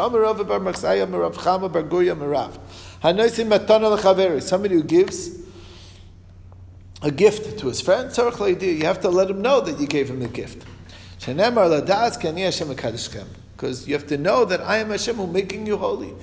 Somebody 4.42 4.76
who 4.76 4.84
gives 4.84 5.30
a 7.04 7.12
gift 7.12 7.60
to 7.60 7.68
his 7.68 7.82
friend, 7.82 8.12
you 8.18 8.86
have 8.86 9.02
to 9.02 9.10
let 9.10 9.30
him 9.30 9.44
know 9.44 9.62
that 9.62 9.80
you 9.80 9.86
gave 9.86 10.10
him 10.10 10.22
the 10.22 10.28
gift. 10.28 10.66
Because 13.56 13.88
you 13.88 13.94
have 13.94 14.08
to 14.08 14.18
know 14.18 14.44
that 14.46 14.62
I 14.62 14.78
am 14.78 14.90
Hashem 14.90 15.18
who 15.18 15.28
making 15.28 15.68
you 15.68 15.78
holy. 15.78 16.16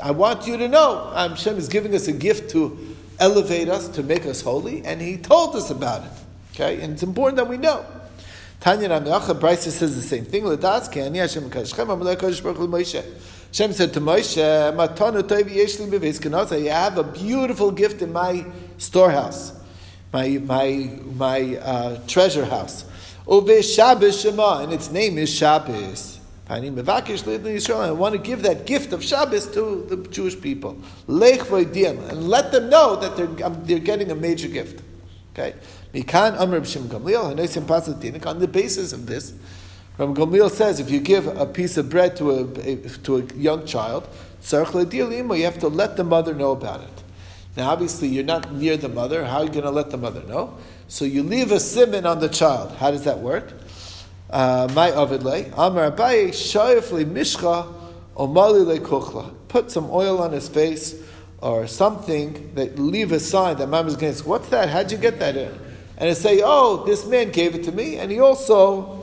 I 0.00 0.12
want 0.12 0.46
you 0.46 0.56
to 0.58 0.68
know 0.68 1.10
Hashem 1.12 1.56
is 1.56 1.68
giving 1.68 1.92
us 1.96 2.06
a 2.06 2.12
gift 2.12 2.52
to 2.52 2.78
elevate 3.18 3.68
us, 3.68 3.88
to 3.88 4.04
make 4.04 4.26
us 4.26 4.42
holy, 4.42 4.84
and 4.84 5.00
He 5.00 5.16
told 5.16 5.56
us 5.56 5.70
about 5.70 6.04
it. 6.04 6.12
Okay, 6.52 6.80
and 6.82 6.92
it's 6.92 7.02
important 7.02 7.36
that 7.38 7.48
we 7.48 7.56
know. 7.56 7.84
Tanya 8.60 8.90
Namiacha, 8.90 9.40
Bryce 9.40 9.72
says 9.72 9.96
the 9.96 10.02
same 10.02 10.26
thing. 10.26 10.44
Hashem 10.44 10.60
said 13.72 13.94
to 13.94 14.00
Moshe, 14.00 14.36
Kenosa, 16.20 16.62
you 16.62 16.70
have 16.70 16.98
a 16.98 17.02
beautiful 17.02 17.70
gift 17.70 18.02
in 18.02 18.12
my 18.12 18.44
storehouse, 18.76 19.54
my, 20.12 20.28
my, 20.44 20.90
my 21.16 21.56
uh, 21.56 21.98
treasure 22.06 22.44
house. 22.44 22.84
Uve 23.26 23.62
Shabbos 23.62 24.20
Shema, 24.20 24.62
and 24.62 24.74
its 24.74 24.90
name 24.90 25.16
is 25.16 25.34
Shabbos. 25.34 26.18
I 26.50 26.58
want 26.58 28.12
to 28.12 28.18
give 28.18 28.42
that 28.42 28.66
gift 28.66 28.92
of 28.92 29.02
Shabbos 29.02 29.46
to 29.52 29.86
the 29.88 29.96
Jewish 30.08 30.38
people. 30.40 30.76
And 31.06 32.28
let 32.28 32.52
them 32.52 32.68
know 32.68 32.96
that 32.96 33.16
they're, 33.16 33.46
um, 33.46 33.64
they're 33.64 33.78
getting 33.78 34.10
a 34.10 34.16
major 34.16 34.48
gift. 34.48 34.82
Okay? 35.32 35.54
Mikan 35.92 36.38
Amr 36.38 36.60
B'Shem 36.60 36.82
Gamliel, 36.82 37.34
Hanosim 37.34 37.64
Pasatinik. 37.64 38.24
On 38.26 38.38
the 38.38 38.46
basis 38.46 38.92
of 38.92 39.06
this, 39.06 39.32
Ram 39.98 40.14
Gamliel 40.14 40.50
says 40.50 40.78
if 40.78 40.90
you 40.90 41.00
give 41.00 41.26
a 41.26 41.46
piece 41.46 41.76
of 41.76 41.90
bread 41.90 42.16
to 42.16 42.30
a, 42.30 42.76
to 42.76 43.16
a 43.16 43.24
young 43.34 43.66
child, 43.66 44.08
you 44.50 45.44
have 45.44 45.58
to 45.58 45.68
let 45.68 45.96
the 45.96 46.04
mother 46.04 46.34
know 46.34 46.52
about 46.52 46.82
it. 46.82 47.02
Now, 47.56 47.70
obviously, 47.70 48.08
you're 48.08 48.24
not 48.24 48.52
near 48.52 48.76
the 48.76 48.88
mother. 48.88 49.24
How 49.24 49.38
are 49.38 49.44
you 49.44 49.50
going 49.50 49.64
to 49.64 49.70
let 49.70 49.90
the 49.90 49.98
mother 49.98 50.22
know? 50.22 50.56
So 50.88 51.04
you 51.04 51.22
leave 51.22 51.50
a 51.50 51.60
simon 51.60 52.06
on 52.06 52.20
the 52.20 52.28
child. 52.28 52.76
How 52.76 52.90
does 52.90 53.04
that 53.04 53.18
work? 53.18 53.52
Uh, 54.30 54.68
my 54.72 54.90
avidle. 54.92 55.44
Put 59.48 59.70
some 59.70 59.90
oil 59.90 60.22
on 60.22 60.32
his 60.32 60.48
face 60.48 61.02
or 61.42 61.66
something 61.66 62.54
that 62.54 62.78
leave 62.78 63.12
a 63.12 63.20
sign 63.20 63.56
that 63.56 63.68
mom 63.68 63.88
is 63.88 63.96
going 63.96 64.12
to 64.12 64.18
say, 64.18 64.24
What's 64.24 64.48
that? 64.48 64.68
How'd 64.68 64.92
you 64.92 64.98
get 64.98 65.18
that 65.18 65.36
in? 65.36 65.69
And 66.00 66.16
say, 66.16 66.40
"Oh, 66.42 66.84
this 66.84 67.06
man 67.06 67.30
gave 67.30 67.54
it 67.54 67.62
to 67.64 67.72
me, 67.72 67.96
and 67.96 68.10
he 68.10 68.18
also." 68.20 68.96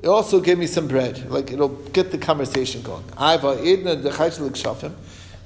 He 0.00 0.06
also 0.06 0.40
gave 0.40 0.56
me 0.56 0.66
some 0.66 0.88
bread. 0.88 1.30
Like 1.30 1.52
it'll 1.52 1.68
get 1.68 2.10
the 2.10 2.16
conversation 2.16 2.80
going. 2.80 3.04
Uh, 3.18 3.36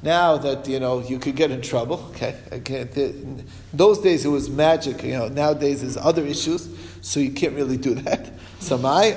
now 0.04 0.36
that 0.36 0.68
you 0.68 0.78
know 0.78 1.00
you 1.00 1.18
could 1.18 1.34
get 1.34 1.50
in 1.50 1.60
trouble. 1.60 2.08
Okay, 2.10 2.36
in 2.52 3.44
those 3.72 3.98
days 3.98 4.24
it 4.24 4.28
was 4.28 4.48
magic. 4.48 5.02
You 5.02 5.14
know, 5.14 5.28
nowadays 5.28 5.80
there's 5.80 5.96
other 5.96 6.24
issues, 6.24 6.68
so 7.00 7.18
you 7.18 7.32
can't 7.32 7.54
really 7.54 7.76
do 7.76 7.94
that. 8.06 8.30
So 8.60 8.78
my 8.78 9.12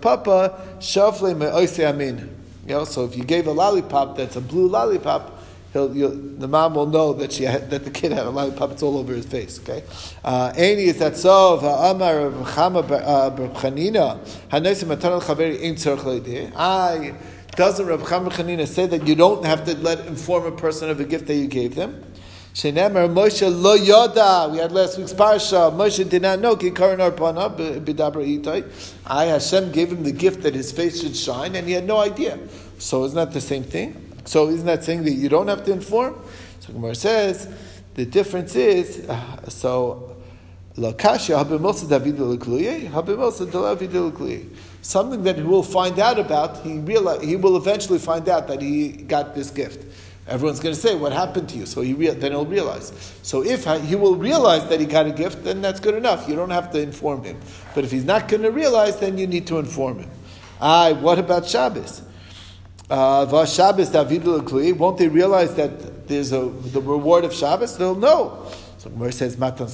papa 0.00 0.60
shafle 0.80 1.36
me 1.38 1.84
amin. 1.84 2.36
You 2.66 2.74
know, 2.74 2.84
so 2.84 3.04
if 3.04 3.16
you 3.16 3.24
gave 3.24 3.46
a 3.46 3.52
lollipop 3.52 4.16
that's 4.16 4.36
a 4.36 4.40
blue 4.40 4.68
lollipop, 4.68 5.33
the 5.74 6.46
mom 6.48 6.74
will 6.74 6.86
know 6.86 7.12
that 7.14 7.32
she 7.32 7.44
had, 7.44 7.68
that 7.70 7.84
the 7.84 7.90
kid 7.90 8.12
had 8.12 8.26
a 8.26 8.30
lot 8.30 8.48
of 8.48 8.56
puppets 8.56 8.82
all 8.82 8.96
over 8.96 9.12
his 9.12 9.26
face. 9.26 9.58
Okay, 9.60 9.82
uh, 10.24 10.52
Any 10.56 10.84
is 10.84 10.98
that 10.98 11.16
so? 11.16 11.58
Uh, 11.58 11.90
Amar 11.90 12.28
uh, 12.28 12.30
Chama 12.52 12.82
Chanina 13.54 14.18
Hanosim 14.50 14.88
Matan 14.88 15.20
Chaveri 15.20 15.64
Ein 15.64 15.74
Tzorch 15.74 16.52
I 16.56 17.14
doesn't 17.56 17.86
Rab 17.86 18.00
Chama 18.00 18.30
Chanina 18.30 18.66
say 18.68 18.86
that 18.86 19.06
you 19.06 19.16
don't 19.16 19.44
have 19.44 19.64
to 19.64 19.76
let 19.78 20.06
inform 20.06 20.46
a 20.46 20.52
person 20.52 20.90
of 20.90 21.00
a 21.00 21.04
gift 21.04 21.26
that 21.26 21.34
you 21.34 21.48
gave 21.48 21.74
them? 21.74 22.04
Shenemer 22.54 23.12
Moshe 23.12 23.42
lo 23.50 23.76
yoda. 23.76 24.52
We 24.52 24.58
had 24.58 24.70
last 24.70 24.96
week's 24.96 25.12
parsha. 25.12 25.72
Moshe 25.72 26.08
did 26.08 26.22
not 26.22 26.38
know. 26.38 26.54
Ki 26.54 26.70
karan 26.70 27.00
arpana 27.00 27.52
b'dabra 27.84 28.40
itai. 28.40 28.64
I 29.04 29.24
Hashem 29.24 29.72
gave 29.72 29.90
him 29.90 30.04
the 30.04 30.12
gift 30.12 30.42
that 30.42 30.54
his 30.54 30.70
face 30.70 31.02
should 31.02 31.16
shine, 31.16 31.56
and 31.56 31.66
he 31.66 31.72
had 31.72 31.84
no 31.84 31.96
idea. 31.96 32.38
So 32.78 33.04
isn't 33.06 33.16
that 33.16 33.32
the 33.32 33.40
same 33.40 33.64
thing? 33.64 34.03
So 34.24 34.48
isn't 34.48 34.66
that 34.66 34.84
saying 34.84 35.04
that 35.04 35.12
you 35.12 35.28
don't 35.28 35.48
have 35.48 35.64
to 35.64 35.72
inform? 35.72 36.18
So 36.60 36.72
Gemara 36.72 36.94
says 36.94 37.48
the 37.94 38.06
difference 38.06 38.56
is 38.56 39.08
uh, 39.08 39.48
so. 39.48 40.10
Something 40.76 41.12
that 45.22 45.36
he 45.36 45.42
will 45.42 45.62
find 45.62 45.98
out 46.00 46.18
about, 46.18 46.56
he 46.64 46.78
realize, 46.78 47.22
he 47.22 47.36
will 47.36 47.56
eventually 47.56 48.00
find 48.00 48.28
out 48.28 48.48
that 48.48 48.60
he 48.60 48.88
got 48.88 49.36
this 49.36 49.50
gift. 49.50 49.86
Everyone's 50.26 50.58
going 50.58 50.74
to 50.74 50.80
say, 50.80 50.96
"What 50.96 51.12
happened 51.12 51.48
to 51.50 51.58
you?" 51.58 51.66
So 51.66 51.82
he 51.82 51.92
then 51.92 52.32
he'll 52.32 52.44
realize. 52.44 52.92
So 53.22 53.44
if 53.44 53.66
he 53.84 53.94
will 53.94 54.16
realize 54.16 54.68
that 54.68 54.80
he 54.80 54.86
got 54.86 55.06
a 55.06 55.12
gift, 55.12 55.44
then 55.44 55.62
that's 55.62 55.78
good 55.78 55.94
enough. 55.94 56.28
You 56.28 56.34
don't 56.34 56.50
have 56.50 56.72
to 56.72 56.80
inform 56.80 57.22
him. 57.22 57.38
But 57.72 57.84
if 57.84 57.92
he's 57.92 58.04
not 58.04 58.26
going 58.26 58.42
to 58.42 58.50
realize, 58.50 58.98
then 58.98 59.16
you 59.16 59.28
need 59.28 59.46
to 59.46 59.58
inform 59.58 60.00
him. 60.00 60.10
Ah, 60.60 60.92
what 60.94 61.20
about 61.20 61.46
Shabbos? 61.46 62.02
Uh, 62.90 63.46
Shabbos 63.46 63.88
David 63.88 64.24
Won't 64.78 64.98
they 64.98 65.08
realize 65.08 65.54
that 65.54 66.06
there's 66.06 66.32
a 66.32 66.48
the 66.48 66.82
reward 66.82 67.24
of 67.24 67.32
Shabbos? 67.32 67.78
They'll 67.78 67.94
know. 67.94 68.46
So 68.76 68.90
Gemara 68.90 69.12
says, 69.12 69.38
"Matan 69.38 69.66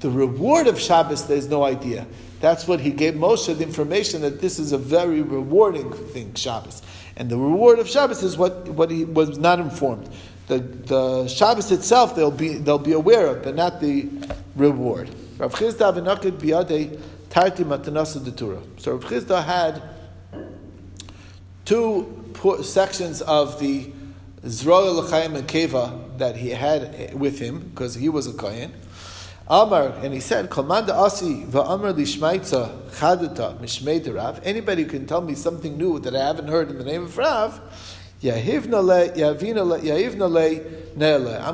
The 0.00 0.10
reward 0.10 0.66
of 0.66 0.78
Shabbos, 0.78 1.26
there's 1.26 1.48
no 1.48 1.64
idea. 1.64 2.06
That's 2.40 2.68
what 2.68 2.80
he 2.80 2.90
gave 2.90 3.14
Moshe 3.14 3.56
the 3.56 3.64
information 3.64 4.20
that 4.20 4.40
this 4.42 4.58
is 4.58 4.72
a 4.72 4.78
very 4.78 5.22
rewarding 5.22 5.90
thing, 5.90 6.34
Shabbos. 6.34 6.82
And 7.16 7.30
the 7.30 7.38
reward 7.38 7.78
of 7.78 7.88
Shabbos 7.88 8.22
is 8.22 8.36
what, 8.36 8.68
what 8.68 8.90
he 8.90 9.06
was 9.06 9.38
not 9.38 9.58
informed. 9.58 10.10
The, 10.48 10.58
the 10.58 11.28
Shabbos 11.28 11.72
itself 11.72 12.14
they'll 12.14 12.30
be, 12.30 12.58
they'll 12.58 12.78
be 12.78 12.92
aware 12.92 13.28
of, 13.28 13.42
but 13.42 13.54
not 13.54 13.80
the 13.80 14.10
reward. 14.54 15.08
Rav 15.38 15.54
biyadei 15.54 17.00
tarti 17.30 17.64
matanasa 17.64 18.20
detura. 18.20 18.62
So 18.76 18.92
Rav 18.92 19.04
Chisda 19.04 19.42
had 19.42 19.82
two 21.66 22.32
sections 22.62 23.20
of 23.20 23.60
the 23.60 23.92
Zroa 24.42 24.94
L'chaim 24.94 25.34
and 25.36 25.46
Keva 25.46 26.16
that 26.18 26.36
he 26.36 26.50
had 26.50 27.12
with 27.18 27.38
him, 27.40 27.68
because 27.70 27.96
he 27.96 28.08
was 28.08 28.26
a 28.26 28.32
Kohen. 28.32 28.72
Amar, 29.48 29.90
and 30.02 30.14
he 30.14 30.20
said, 30.20 30.50
Komanda 30.50 30.90
Asi 30.90 31.44
va'amar 31.44 31.92
lishmaitza 31.94 32.88
chadata 32.90 33.58
mishmei 33.58 34.14
Rav. 34.14 34.40
Anybody 34.44 34.84
can 34.84 35.06
tell 35.06 35.20
me 35.20 35.34
something 35.34 35.76
new 35.76 35.98
that 36.00 36.16
I 36.16 36.24
haven't 36.24 36.48
heard 36.48 36.70
in 36.70 36.78
the 36.78 36.84
name 36.84 37.04
of 37.04 37.16
Rav. 37.16 37.60
I'm 38.24 38.42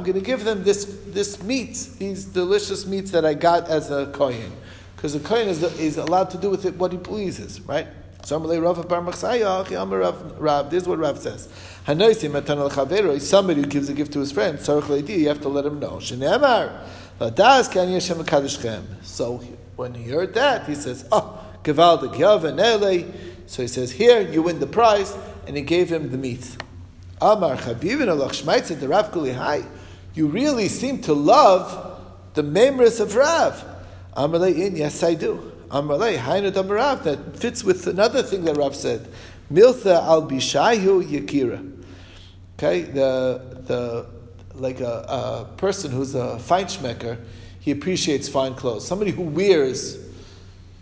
going 0.05 0.15
to 0.15 0.21
give 0.21 0.45
them 0.45 0.63
this, 0.63 0.85
this 1.09 1.43
meat, 1.43 1.89
these 1.99 2.25
delicious 2.25 2.87
meats 2.87 3.11
that 3.11 3.25
I 3.27 3.35
got 3.35 3.69
as 3.69 3.91
a 3.91 4.07
Kohen. 4.07 4.53
Because 4.95 5.15
a 5.15 5.21
Kohen 5.21 5.49
is, 5.49 5.63
is 5.79 5.97
allowed 5.97 6.31
to 6.31 6.39
do 6.39 6.49
with 6.49 6.65
it 6.65 6.77
what 6.77 6.93
he 6.93 6.99
pleases, 6.99 7.61
right? 7.63 7.89
Somebody 8.25 8.59
Rav 8.61 8.89
Bar 8.89 9.03
Rav. 9.03 10.71
This 10.71 10.83
is 10.83 10.89
what 10.89 10.99
Rav 10.99 11.19
says. 11.19 11.49
Somebody 11.85 13.61
who 13.61 13.67
gives 13.67 13.89
a 13.89 13.93
gift 13.93 14.13
to 14.13 14.21
his 14.21 14.31
friend, 14.31 14.61
you 14.61 15.29
have 15.29 15.41
to 15.41 15.49
let 15.49 15.67
him 15.67 15.81
know. 15.81 15.99
So 19.03 19.37
when 19.77 19.95
he 19.95 20.11
heard 20.11 20.35
that, 20.35 20.69
he 20.69 20.75
says, 20.77 21.05
Oh, 21.11 21.45
So 23.47 23.63
he 23.63 23.69
says, 23.69 23.93
Here, 23.93 24.21
you 24.21 24.43
win 24.43 24.61
the 24.61 24.67
prize, 24.69 25.17
and 25.47 25.57
he 25.57 25.63
gave 25.63 25.91
him 25.91 26.11
the 26.11 26.19
meat. 26.19 26.57
Amar 27.21 27.57
the 27.57 28.87
Rav 28.89 29.67
You 30.15 30.27
really 30.29 30.69
seem 30.69 31.01
to 31.03 31.13
love 31.13 32.01
the 32.35 32.43
memris 32.43 33.01
of 33.01 33.17
Rav. 33.17 33.65
Amar 34.15 34.47
in, 34.47 34.77
yes 34.77 35.03
I 35.03 35.15
do. 35.15 35.52
That 35.73 37.19
fits 37.35 37.65
with 37.65 37.87
another 37.87 38.23
thing 38.23 38.45
that 38.45 38.57
Rav 38.57 38.77
said. 38.77 39.09
Miltha 39.53 40.03
al 40.03 40.29
Bishayu 40.29 41.03
Yakira. 41.03 41.69
Okay, 42.59 42.83
the 42.83 43.41
the 43.67 44.07
like 44.55 44.81
a, 44.81 45.05
a 45.09 45.57
person 45.57 45.91
who's 45.91 46.15
a 46.15 46.39
feinschmecker, 46.39 47.19
he 47.61 47.71
appreciates 47.71 48.29
fine 48.29 48.55
clothes. 48.55 48.87
Somebody 48.87 49.11
who 49.11 49.23
wears 49.23 49.99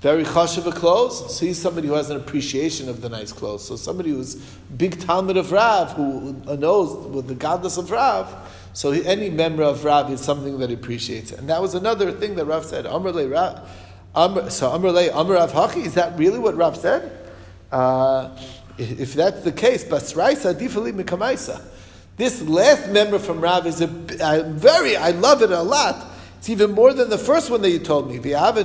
very 0.00 0.24
chashiva 0.24 0.74
clothes, 0.74 1.37
so 1.37 1.44
he's 1.44 1.59
somebody 1.59 1.87
who 1.87 1.94
has 1.94 2.11
an 2.11 2.16
appreciation 2.16 2.88
of 2.88 3.03
the 3.03 3.09
nice 3.09 3.33
clothes. 3.33 3.64
So 3.64 3.76
somebody 3.76 4.11
who's 4.11 4.37
big 4.76 4.98
Talmud 4.98 5.37
of 5.37 5.53
Rav, 5.53 5.92
who 5.92 6.33
knows 6.57 7.07
with 7.07 7.29
the 7.29 7.35
godless 7.35 7.76
of 7.76 7.90
Rav, 7.90 8.35
so 8.72 8.92
any 8.92 9.29
member 9.31 9.62
of 9.62 9.85
Rav 9.85 10.11
is 10.11 10.20
something 10.20 10.59
that 10.59 10.70
he 10.70 10.74
appreciates. 10.74 11.33
And 11.33 11.48
that 11.50 11.61
was 11.61 11.74
another 11.74 12.12
thing 12.12 12.37
that 12.37 12.46
Rav 12.46 12.64
said. 12.64 12.87
Amr 12.87 13.12
le 13.12 13.29
Rav. 13.29 13.68
Amr, 14.14 14.51
so 14.51 14.70
Amr 14.70 14.90
le 14.90 15.11
Amr 15.11 15.35
Rav 15.35 15.53
Hachi, 15.53 15.85
is 15.87 15.94
that 15.94 16.18
really 16.18 16.38
what 16.38 16.57
Rav 16.57 16.77
said? 16.77 17.11
Uh, 17.70 18.37
if 18.77 19.14
that's 19.14 19.42
the 19.42 19.53
case, 19.53 19.85
Basraisa 19.85 20.55
difali 20.55 20.92
mikamaisa. 20.92 21.62
This 22.16 22.42
last 22.42 22.88
member 22.90 23.18
from 23.18 23.40
Rav 23.40 23.66
is 23.66 23.81
a, 23.81 23.87
very, 23.87 24.96
I 24.96 25.11
love 25.11 25.42
it 25.42 25.51
a 25.51 25.62
lot. 25.62 26.07
It's 26.38 26.49
even 26.49 26.73
more 26.73 26.92
than 26.92 27.11
the 27.11 27.18
first 27.18 27.51
one 27.51 27.61
that 27.62 27.70
you 27.70 27.79
told 27.79 28.09
me. 28.11 28.16
Had 28.16 28.59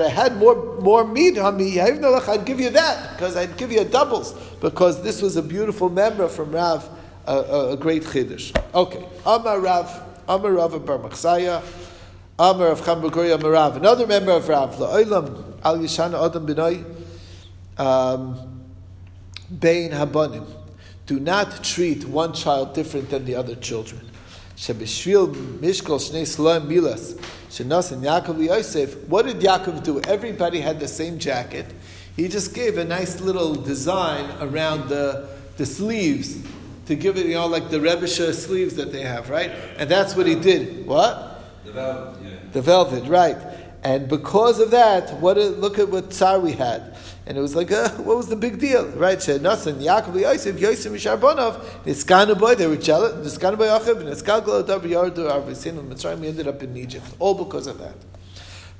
I 0.00 0.08
had 0.08 0.36
more 0.36 0.80
more 0.80 1.04
meat 1.04 1.38
on 1.38 1.56
me, 1.56 1.80
I'd 1.80 2.44
give 2.44 2.60
you 2.60 2.70
that 2.70 3.16
because 3.16 3.36
I'd 3.36 3.56
give 3.56 3.72
you 3.72 3.80
a 3.80 3.84
doubles 3.84 4.32
because 4.60 5.02
this 5.02 5.20
was 5.20 5.36
a 5.36 5.42
beautiful 5.42 5.88
member 5.88 6.28
from 6.28 6.52
Rav, 6.52 6.88
a, 7.26 7.32
a, 7.32 7.72
a 7.72 7.76
great 7.76 8.04
chiddush. 8.04 8.56
Okay, 8.74 9.04
Amar 9.26 9.58
Rav, 9.58 10.02
Amar 10.28 10.52
Rav 10.52 10.86
Bar 10.86 10.98
Machsaya, 10.98 11.62
Amar 12.38 12.68
of 12.68 12.82
Chambukuri 12.82 13.34
Amar 13.34 13.50
Rav, 13.50 13.76
another 13.76 14.06
member 14.06 14.32
of 14.32 14.48
Rav, 14.48 14.76
La'olam 14.76 15.58
Al 15.64 15.78
Yishana 15.78 16.24
Adam 16.24 16.46
B'nai, 16.46 16.84
um, 17.78 18.64
Bein 19.58 19.90
Habanim 19.90 20.46
do 21.06 21.18
not 21.18 21.64
treat 21.64 22.04
one 22.04 22.34
child 22.34 22.74
different 22.74 23.08
than 23.10 23.24
the 23.24 23.34
other 23.34 23.56
children. 23.56 24.08
Shebishvil 24.56 25.58
Mishkol 25.58 25.98
Shnei 25.98 26.22
Saloim 26.22 26.66
Milas 26.68 27.14
Shenasan 27.48 28.02
Yaakov 28.02 28.44
Yosef. 28.44 29.08
What 29.08 29.24
did 29.24 29.38
Yaakov 29.38 29.82
do? 29.82 30.00
Everybody 30.02 30.60
had 30.60 30.78
the 30.78 30.86
same 30.86 31.18
jacket. 31.18 31.66
He 32.14 32.28
just 32.28 32.54
gave 32.54 32.76
a 32.76 32.84
nice 32.84 33.20
little 33.20 33.54
design 33.54 34.30
around 34.40 34.88
the, 34.88 35.28
the 35.56 35.64
sleeves 35.64 36.38
to 36.86 36.94
give 36.94 37.16
it, 37.16 37.26
you 37.26 37.34
know, 37.34 37.46
like 37.46 37.70
the 37.70 37.78
Rebisha 37.78 38.34
sleeves 38.34 38.74
that 38.76 38.92
they 38.92 39.02
have, 39.02 39.30
right? 39.30 39.50
And 39.78 39.90
that's 39.90 40.14
what 40.14 40.26
he 40.26 40.34
did. 40.34 40.86
What? 40.86 41.42
The. 41.64 42.17
The 42.52 42.62
velvet, 42.62 43.08
right. 43.08 43.36
And 43.82 44.08
because 44.08 44.58
of 44.58 44.72
that, 44.72 45.20
what 45.20 45.38
a, 45.38 45.50
look 45.50 45.78
at 45.78 45.88
what 45.88 46.10
tsar 46.10 46.40
we 46.40 46.52
had. 46.52 46.96
And 47.26 47.38
it 47.38 47.40
was 47.40 47.54
like, 47.54 47.70
uh, 47.70 47.90
what 47.90 48.16
was 48.16 48.28
the 48.28 48.36
big 48.36 48.58
deal, 48.58 48.86
right? 48.90 49.18
Nasan 49.18 49.80
Yaakov 49.80 50.20
Yosef 50.20 50.58
Yosef 50.58 50.92
Misharbonov 50.92 51.60
Niskanu 51.84 52.38
boy 52.38 52.54
they 52.54 52.66
were 52.66 52.76
jealous. 52.76 53.14
Niskanu 53.14 53.56
boy 53.56 53.66
Achav 53.66 54.02
Niskal 54.02 54.44
Gol 54.44 54.62
Dav 54.62 54.82
Yardu 54.82 55.30
Arvisin 55.30 55.78
and 55.78 55.92
Mitzrayim. 55.92 56.20
We 56.20 56.28
ended 56.28 56.48
up 56.48 56.62
in 56.62 56.76
Egypt, 56.76 57.04
all 57.18 57.34
because 57.34 57.66
of 57.66 57.78
that. 57.78 57.94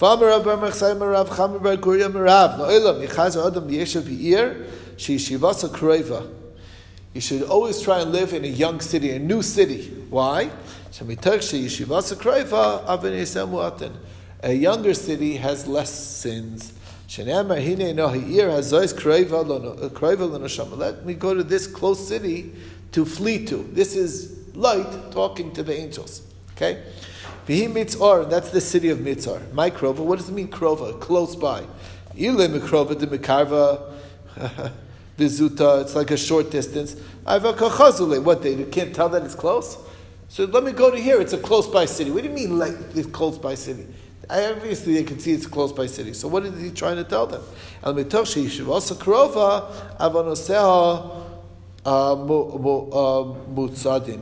V'amar 0.00 0.42
Mechsay 0.42 0.96
Marav 0.96 1.28
Chamer 1.28 1.62
Bar 1.62 1.76
Kuria 1.76 2.10
Marav 2.10 2.58
No'ilam 2.58 3.06
Yichaz 3.06 3.46
Adam 3.46 3.68
Yeshav 3.68 4.06
Be'ir 4.06 4.66
Shishivasa 4.96 5.68
Kroiva. 5.68 6.34
You 7.14 7.20
should 7.20 7.42
always 7.42 7.80
try 7.82 8.00
and 8.00 8.12
live 8.12 8.32
in 8.32 8.44
a 8.44 8.48
young 8.48 8.80
city, 8.80 9.10
a 9.10 9.18
new 9.18 9.42
city. 9.42 9.88
Why? 10.08 10.50
A 14.42 14.52
younger 14.52 14.94
city 14.94 15.36
has 15.36 15.66
less 15.66 15.90
sins. 15.90 16.72
Uh, 17.08 17.20
Let 20.76 21.06
me 21.06 21.14
go 21.14 21.34
to 21.34 21.42
this 21.42 21.66
close 21.66 22.08
city 22.08 22.52
to 22.92 23.04
flee 23.04 23.44
to. 23.46 23.68
This 23.72 23.96
is 23.96 24.38
light 24.54 25.12
talking 25.12 25.52
to 25.52 25.62
the 25.62 25.74
angels. 25.78 26.22
Okay? 26.52 26.82
Vihi 27.46 27.68
Mitzor, 27.72 28.28
that's 28.28 28.50
the 28.50 28.60
city 28.60 28.90
of 28.90 28.98
Mitzor. 28.98 29.52
My 29.52 29.70
Krova, 29.70 30.00
what 30.00 30.18
does 30.18 30.28
it 30.28 30.32
mean 30.32 30.48
Krova? 30.48 31.00
Close 31.00 31.34
by. 31.36 31.64
It's 35.20 35.94
like 35.94 36.10
a 36.10 36.16
short 36.16 36.50
distance. 36.50 36.94
Iva 37.26 37.52
Kachazule, 37.54 38.22
what 38.22 38.42
they 38.42 38.64
can't 38.64 38.94
tell 38.94 39.08
that 39.08 39.22
it's 39.24 39.34
close? 39.34 39.76
So 40.28 40.44
let 40.44 40.62
me 40.62 40.72
go 40.72 40.90
to 40.90 40.98
here, 40.98 41.20
it's 41.20 41.32
a 41.32 41.38
close 41.38 41.66
by 41.66 41.86
city. 41.86 42.10
What 42.10 42.22
do 42.22 42.28
you 42.28 42.34
mean 42.34 42.58
like 42.58 42.74
it's 42.94 43.08
close 43.08 43.38
by 43.38 43.54
city? 43.54 43.86
Obviously, 44.30 44.92
they 44.92 45.04
can 45.04 45.18
see 45.18 45.32
it's 45.32 45.46
a 45.46 45.48
close 45.48 45.72
by 45.72 45.86
city. 45.86 46.12
So 46.12 46.28
what 46.28 46.44
is 46.44 46.60
he 46.60 46.70
trying 46.70 46.96
to 46.96 47.04
tell 47.04 47.26
them? 47.26 47.42
El 47.82 47.94
mitoshi 47.94 48.68
also 48.68 48.94
krova. 48.94 49.72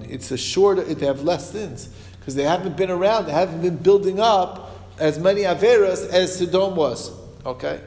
It's 0.09 0.31
a 0.31 0.37
shorter. 0.39 0.85
They 0.85 1.07
have 1.07 1.23
less 1.23 1.51
sins 1.51 1.89
because 2.21 2.37
they 2.37 2.45
haven't 2.45 2.77
been 2.77 2.91
around. 2.93 3.27
They 3.27 3.33
haven't 3.33 3.63
been 3.63 3.77
building 3.77 4.21
up 4.21 4.71
as 5.01 5.19
many 5.19 5.41
averas 5.43 6.09
as 6.09 6.39
Sodom 6.39 6.77
was. 6.77 7.11
Okay. 7.45 7.81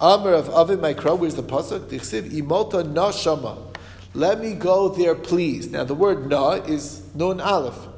Amr 0.00 0.32
of 0.32 0.48
Avim 0.48 0.78
Mikra, 0.78 1.16
where's 1.16 1.36
the 1.36 1.42
pasuk? 1.44 1.88
Dichsiv 1.88 2.32
imota. 2.32 2.82
Let 4.12 4.40
me 4.40 4.54
go 4.54 4.88
there, 4.88 5.14
please. 5.14 5.70
Now 5.70 5.84
the 5.84 5.94
word 5.94 6.28
na 6.28 6.54
is 6.54 6.99
nun 7.14 7.40
aleph. 7.40 7.88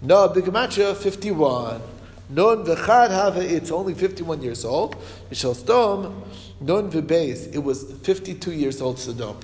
Na 0.00 0.28
bigamatcha 0.28 0.94
fifty 0.96 1.30
one. 1.30 1.80
Non 2.28 2.64
v'chad 2.64 3.10
have 3.10 3.36
it's 3.36 3.70
only 3.70 3.92
51 3.92 4.40
years 4.42 4.64
old. 4.64 4.96
Mishal 5.30 5.54
Stom, 5.54 6.22
non 6.62 6.90
v'beis, 6.90 7.54
it 7.54 7.58
was 7.58 7.84
52 8.02 8.52
years 8.52 8.80
old 8.80 8.98
Sodom. 8.98 9.36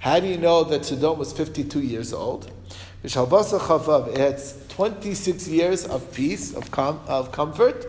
How 0.00 0.20
do 0.20 0.26
you 0.26 0.36
know 0.36 0.62
that 0.64 0.84
Sodom 0.84 1.18
was 1.18 1.32
52 1.32 1.80
years 1.80 2.12
old? 2.12 2.50
Mishal 3.02 3.26
Basa 3.26 3.58
Chavav, 3.58 4.08
it 4.08 4.18
had 4.18 4.38
26 4.68 5.48
years 5.48 5.86
of 5.86 6.12
peace, 6.12 6.52
of, 6.54 6.70
com- 6.70 7.00
of 7.06 7.32
comfort. 7.32 7.86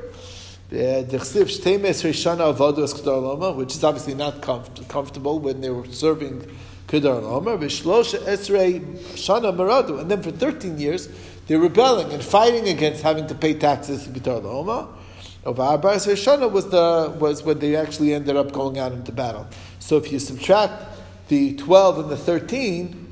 Which 0.69 0.83
is 0.85 1.35
obviously 3.83 4.13
not 4.13 4.41
comf- 4.41 4.87
comfortable 4.87 5.39
when 5.39 5.59
they 5.61 5.69
were 5.69 5.85
serving 5.87 6.49
Kedar 6.87 7.21
Omer, 7.21 7.57
Vishlosha 7.57 8.19
Esrei 8.19 8.79
Shana 9.13 9.55
Maradu. 9.55 9.99
And 9.99 10.09
then 10.09 10.21
for 10.21 10.31
13 10.31 10.79
years, 10.79 11.09
they're 11.47 11.59
rebelling 11.59 12.11
and 12.11 12.23
fighting 12.23 12.67
against 12.69 13.03
having 13.03 13.27
to 13.27 13.35
pay 13.35 13.53
taxes 13.53 14.05
to 14.05 14.09
Kedar 14.09 14.45
Omer. 14.45 14.87
Of 15.43 15.59
Arba 15.59 15.95
Shana 15.95 16.51
was 16.51 16.69
the 16.69 17.15
was 17.19 17.43
when 17.43 17.59
they 17.59 17.75
actually 17.75 18.13
ended 18.13 18.35
up 18.35 18.51
going 18.51 18.79
out 18.79 18.91
into 18.91 19.11
battle. 19.11 19.47
So 19.79 19.95
if 19.95 20.11
you 20.11 20.19
subtract 20.19 20.83
the 21.29 21.55
12 21.55 21.99
and 21.99 22.09
the 22.09 22.17
13, 22.17 23.07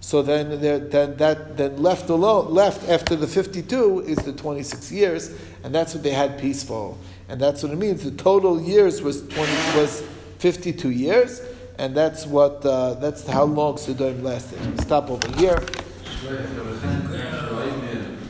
so 0.00 0.22
then, 0.22 0.60
then 0.60 1.16
that 1.16 1.56
then 1.56 1.82
left 1.82 2.08
alone, 2.08 2.52
left 2.52 2.88
after 2.88 3.16
the 3.16 3.26
52 3.26 4.00
is 4.00 4.18
the 4.18 4.32
26 4.32 4.90
years, 4.92 5.30
and 5.62 5.74
that's 5.74 5.94
what 5.94 6.02
they 6.02 6.10
had 6.10 6.38
peaceful, 6.38 6.98
and 7.28 7.40
that's 7.40 7.62
what 7.62 7.72
it 7.72 7.76
means. 7.76 8.02
The 8.02 8.10
total 8.10 8.60
years 8.60 9.02
was 9.02 9.22
20 9.28 9.40
was 9.78 10.02
52 10.38 10.90
years, 10.90 11.42
and 11.80 11.94
that's 11.94 12.26
what 12.26 12.64
uh, 12.66 12.92
that's 12.94 13.26
how 13.26 13.44
long 13.44 13.78
Sodom 13.78 14.22
lasted. 14.22 14.60
Stop 14.82 15.10
over 15.10 15.28
here. 15.38 15.58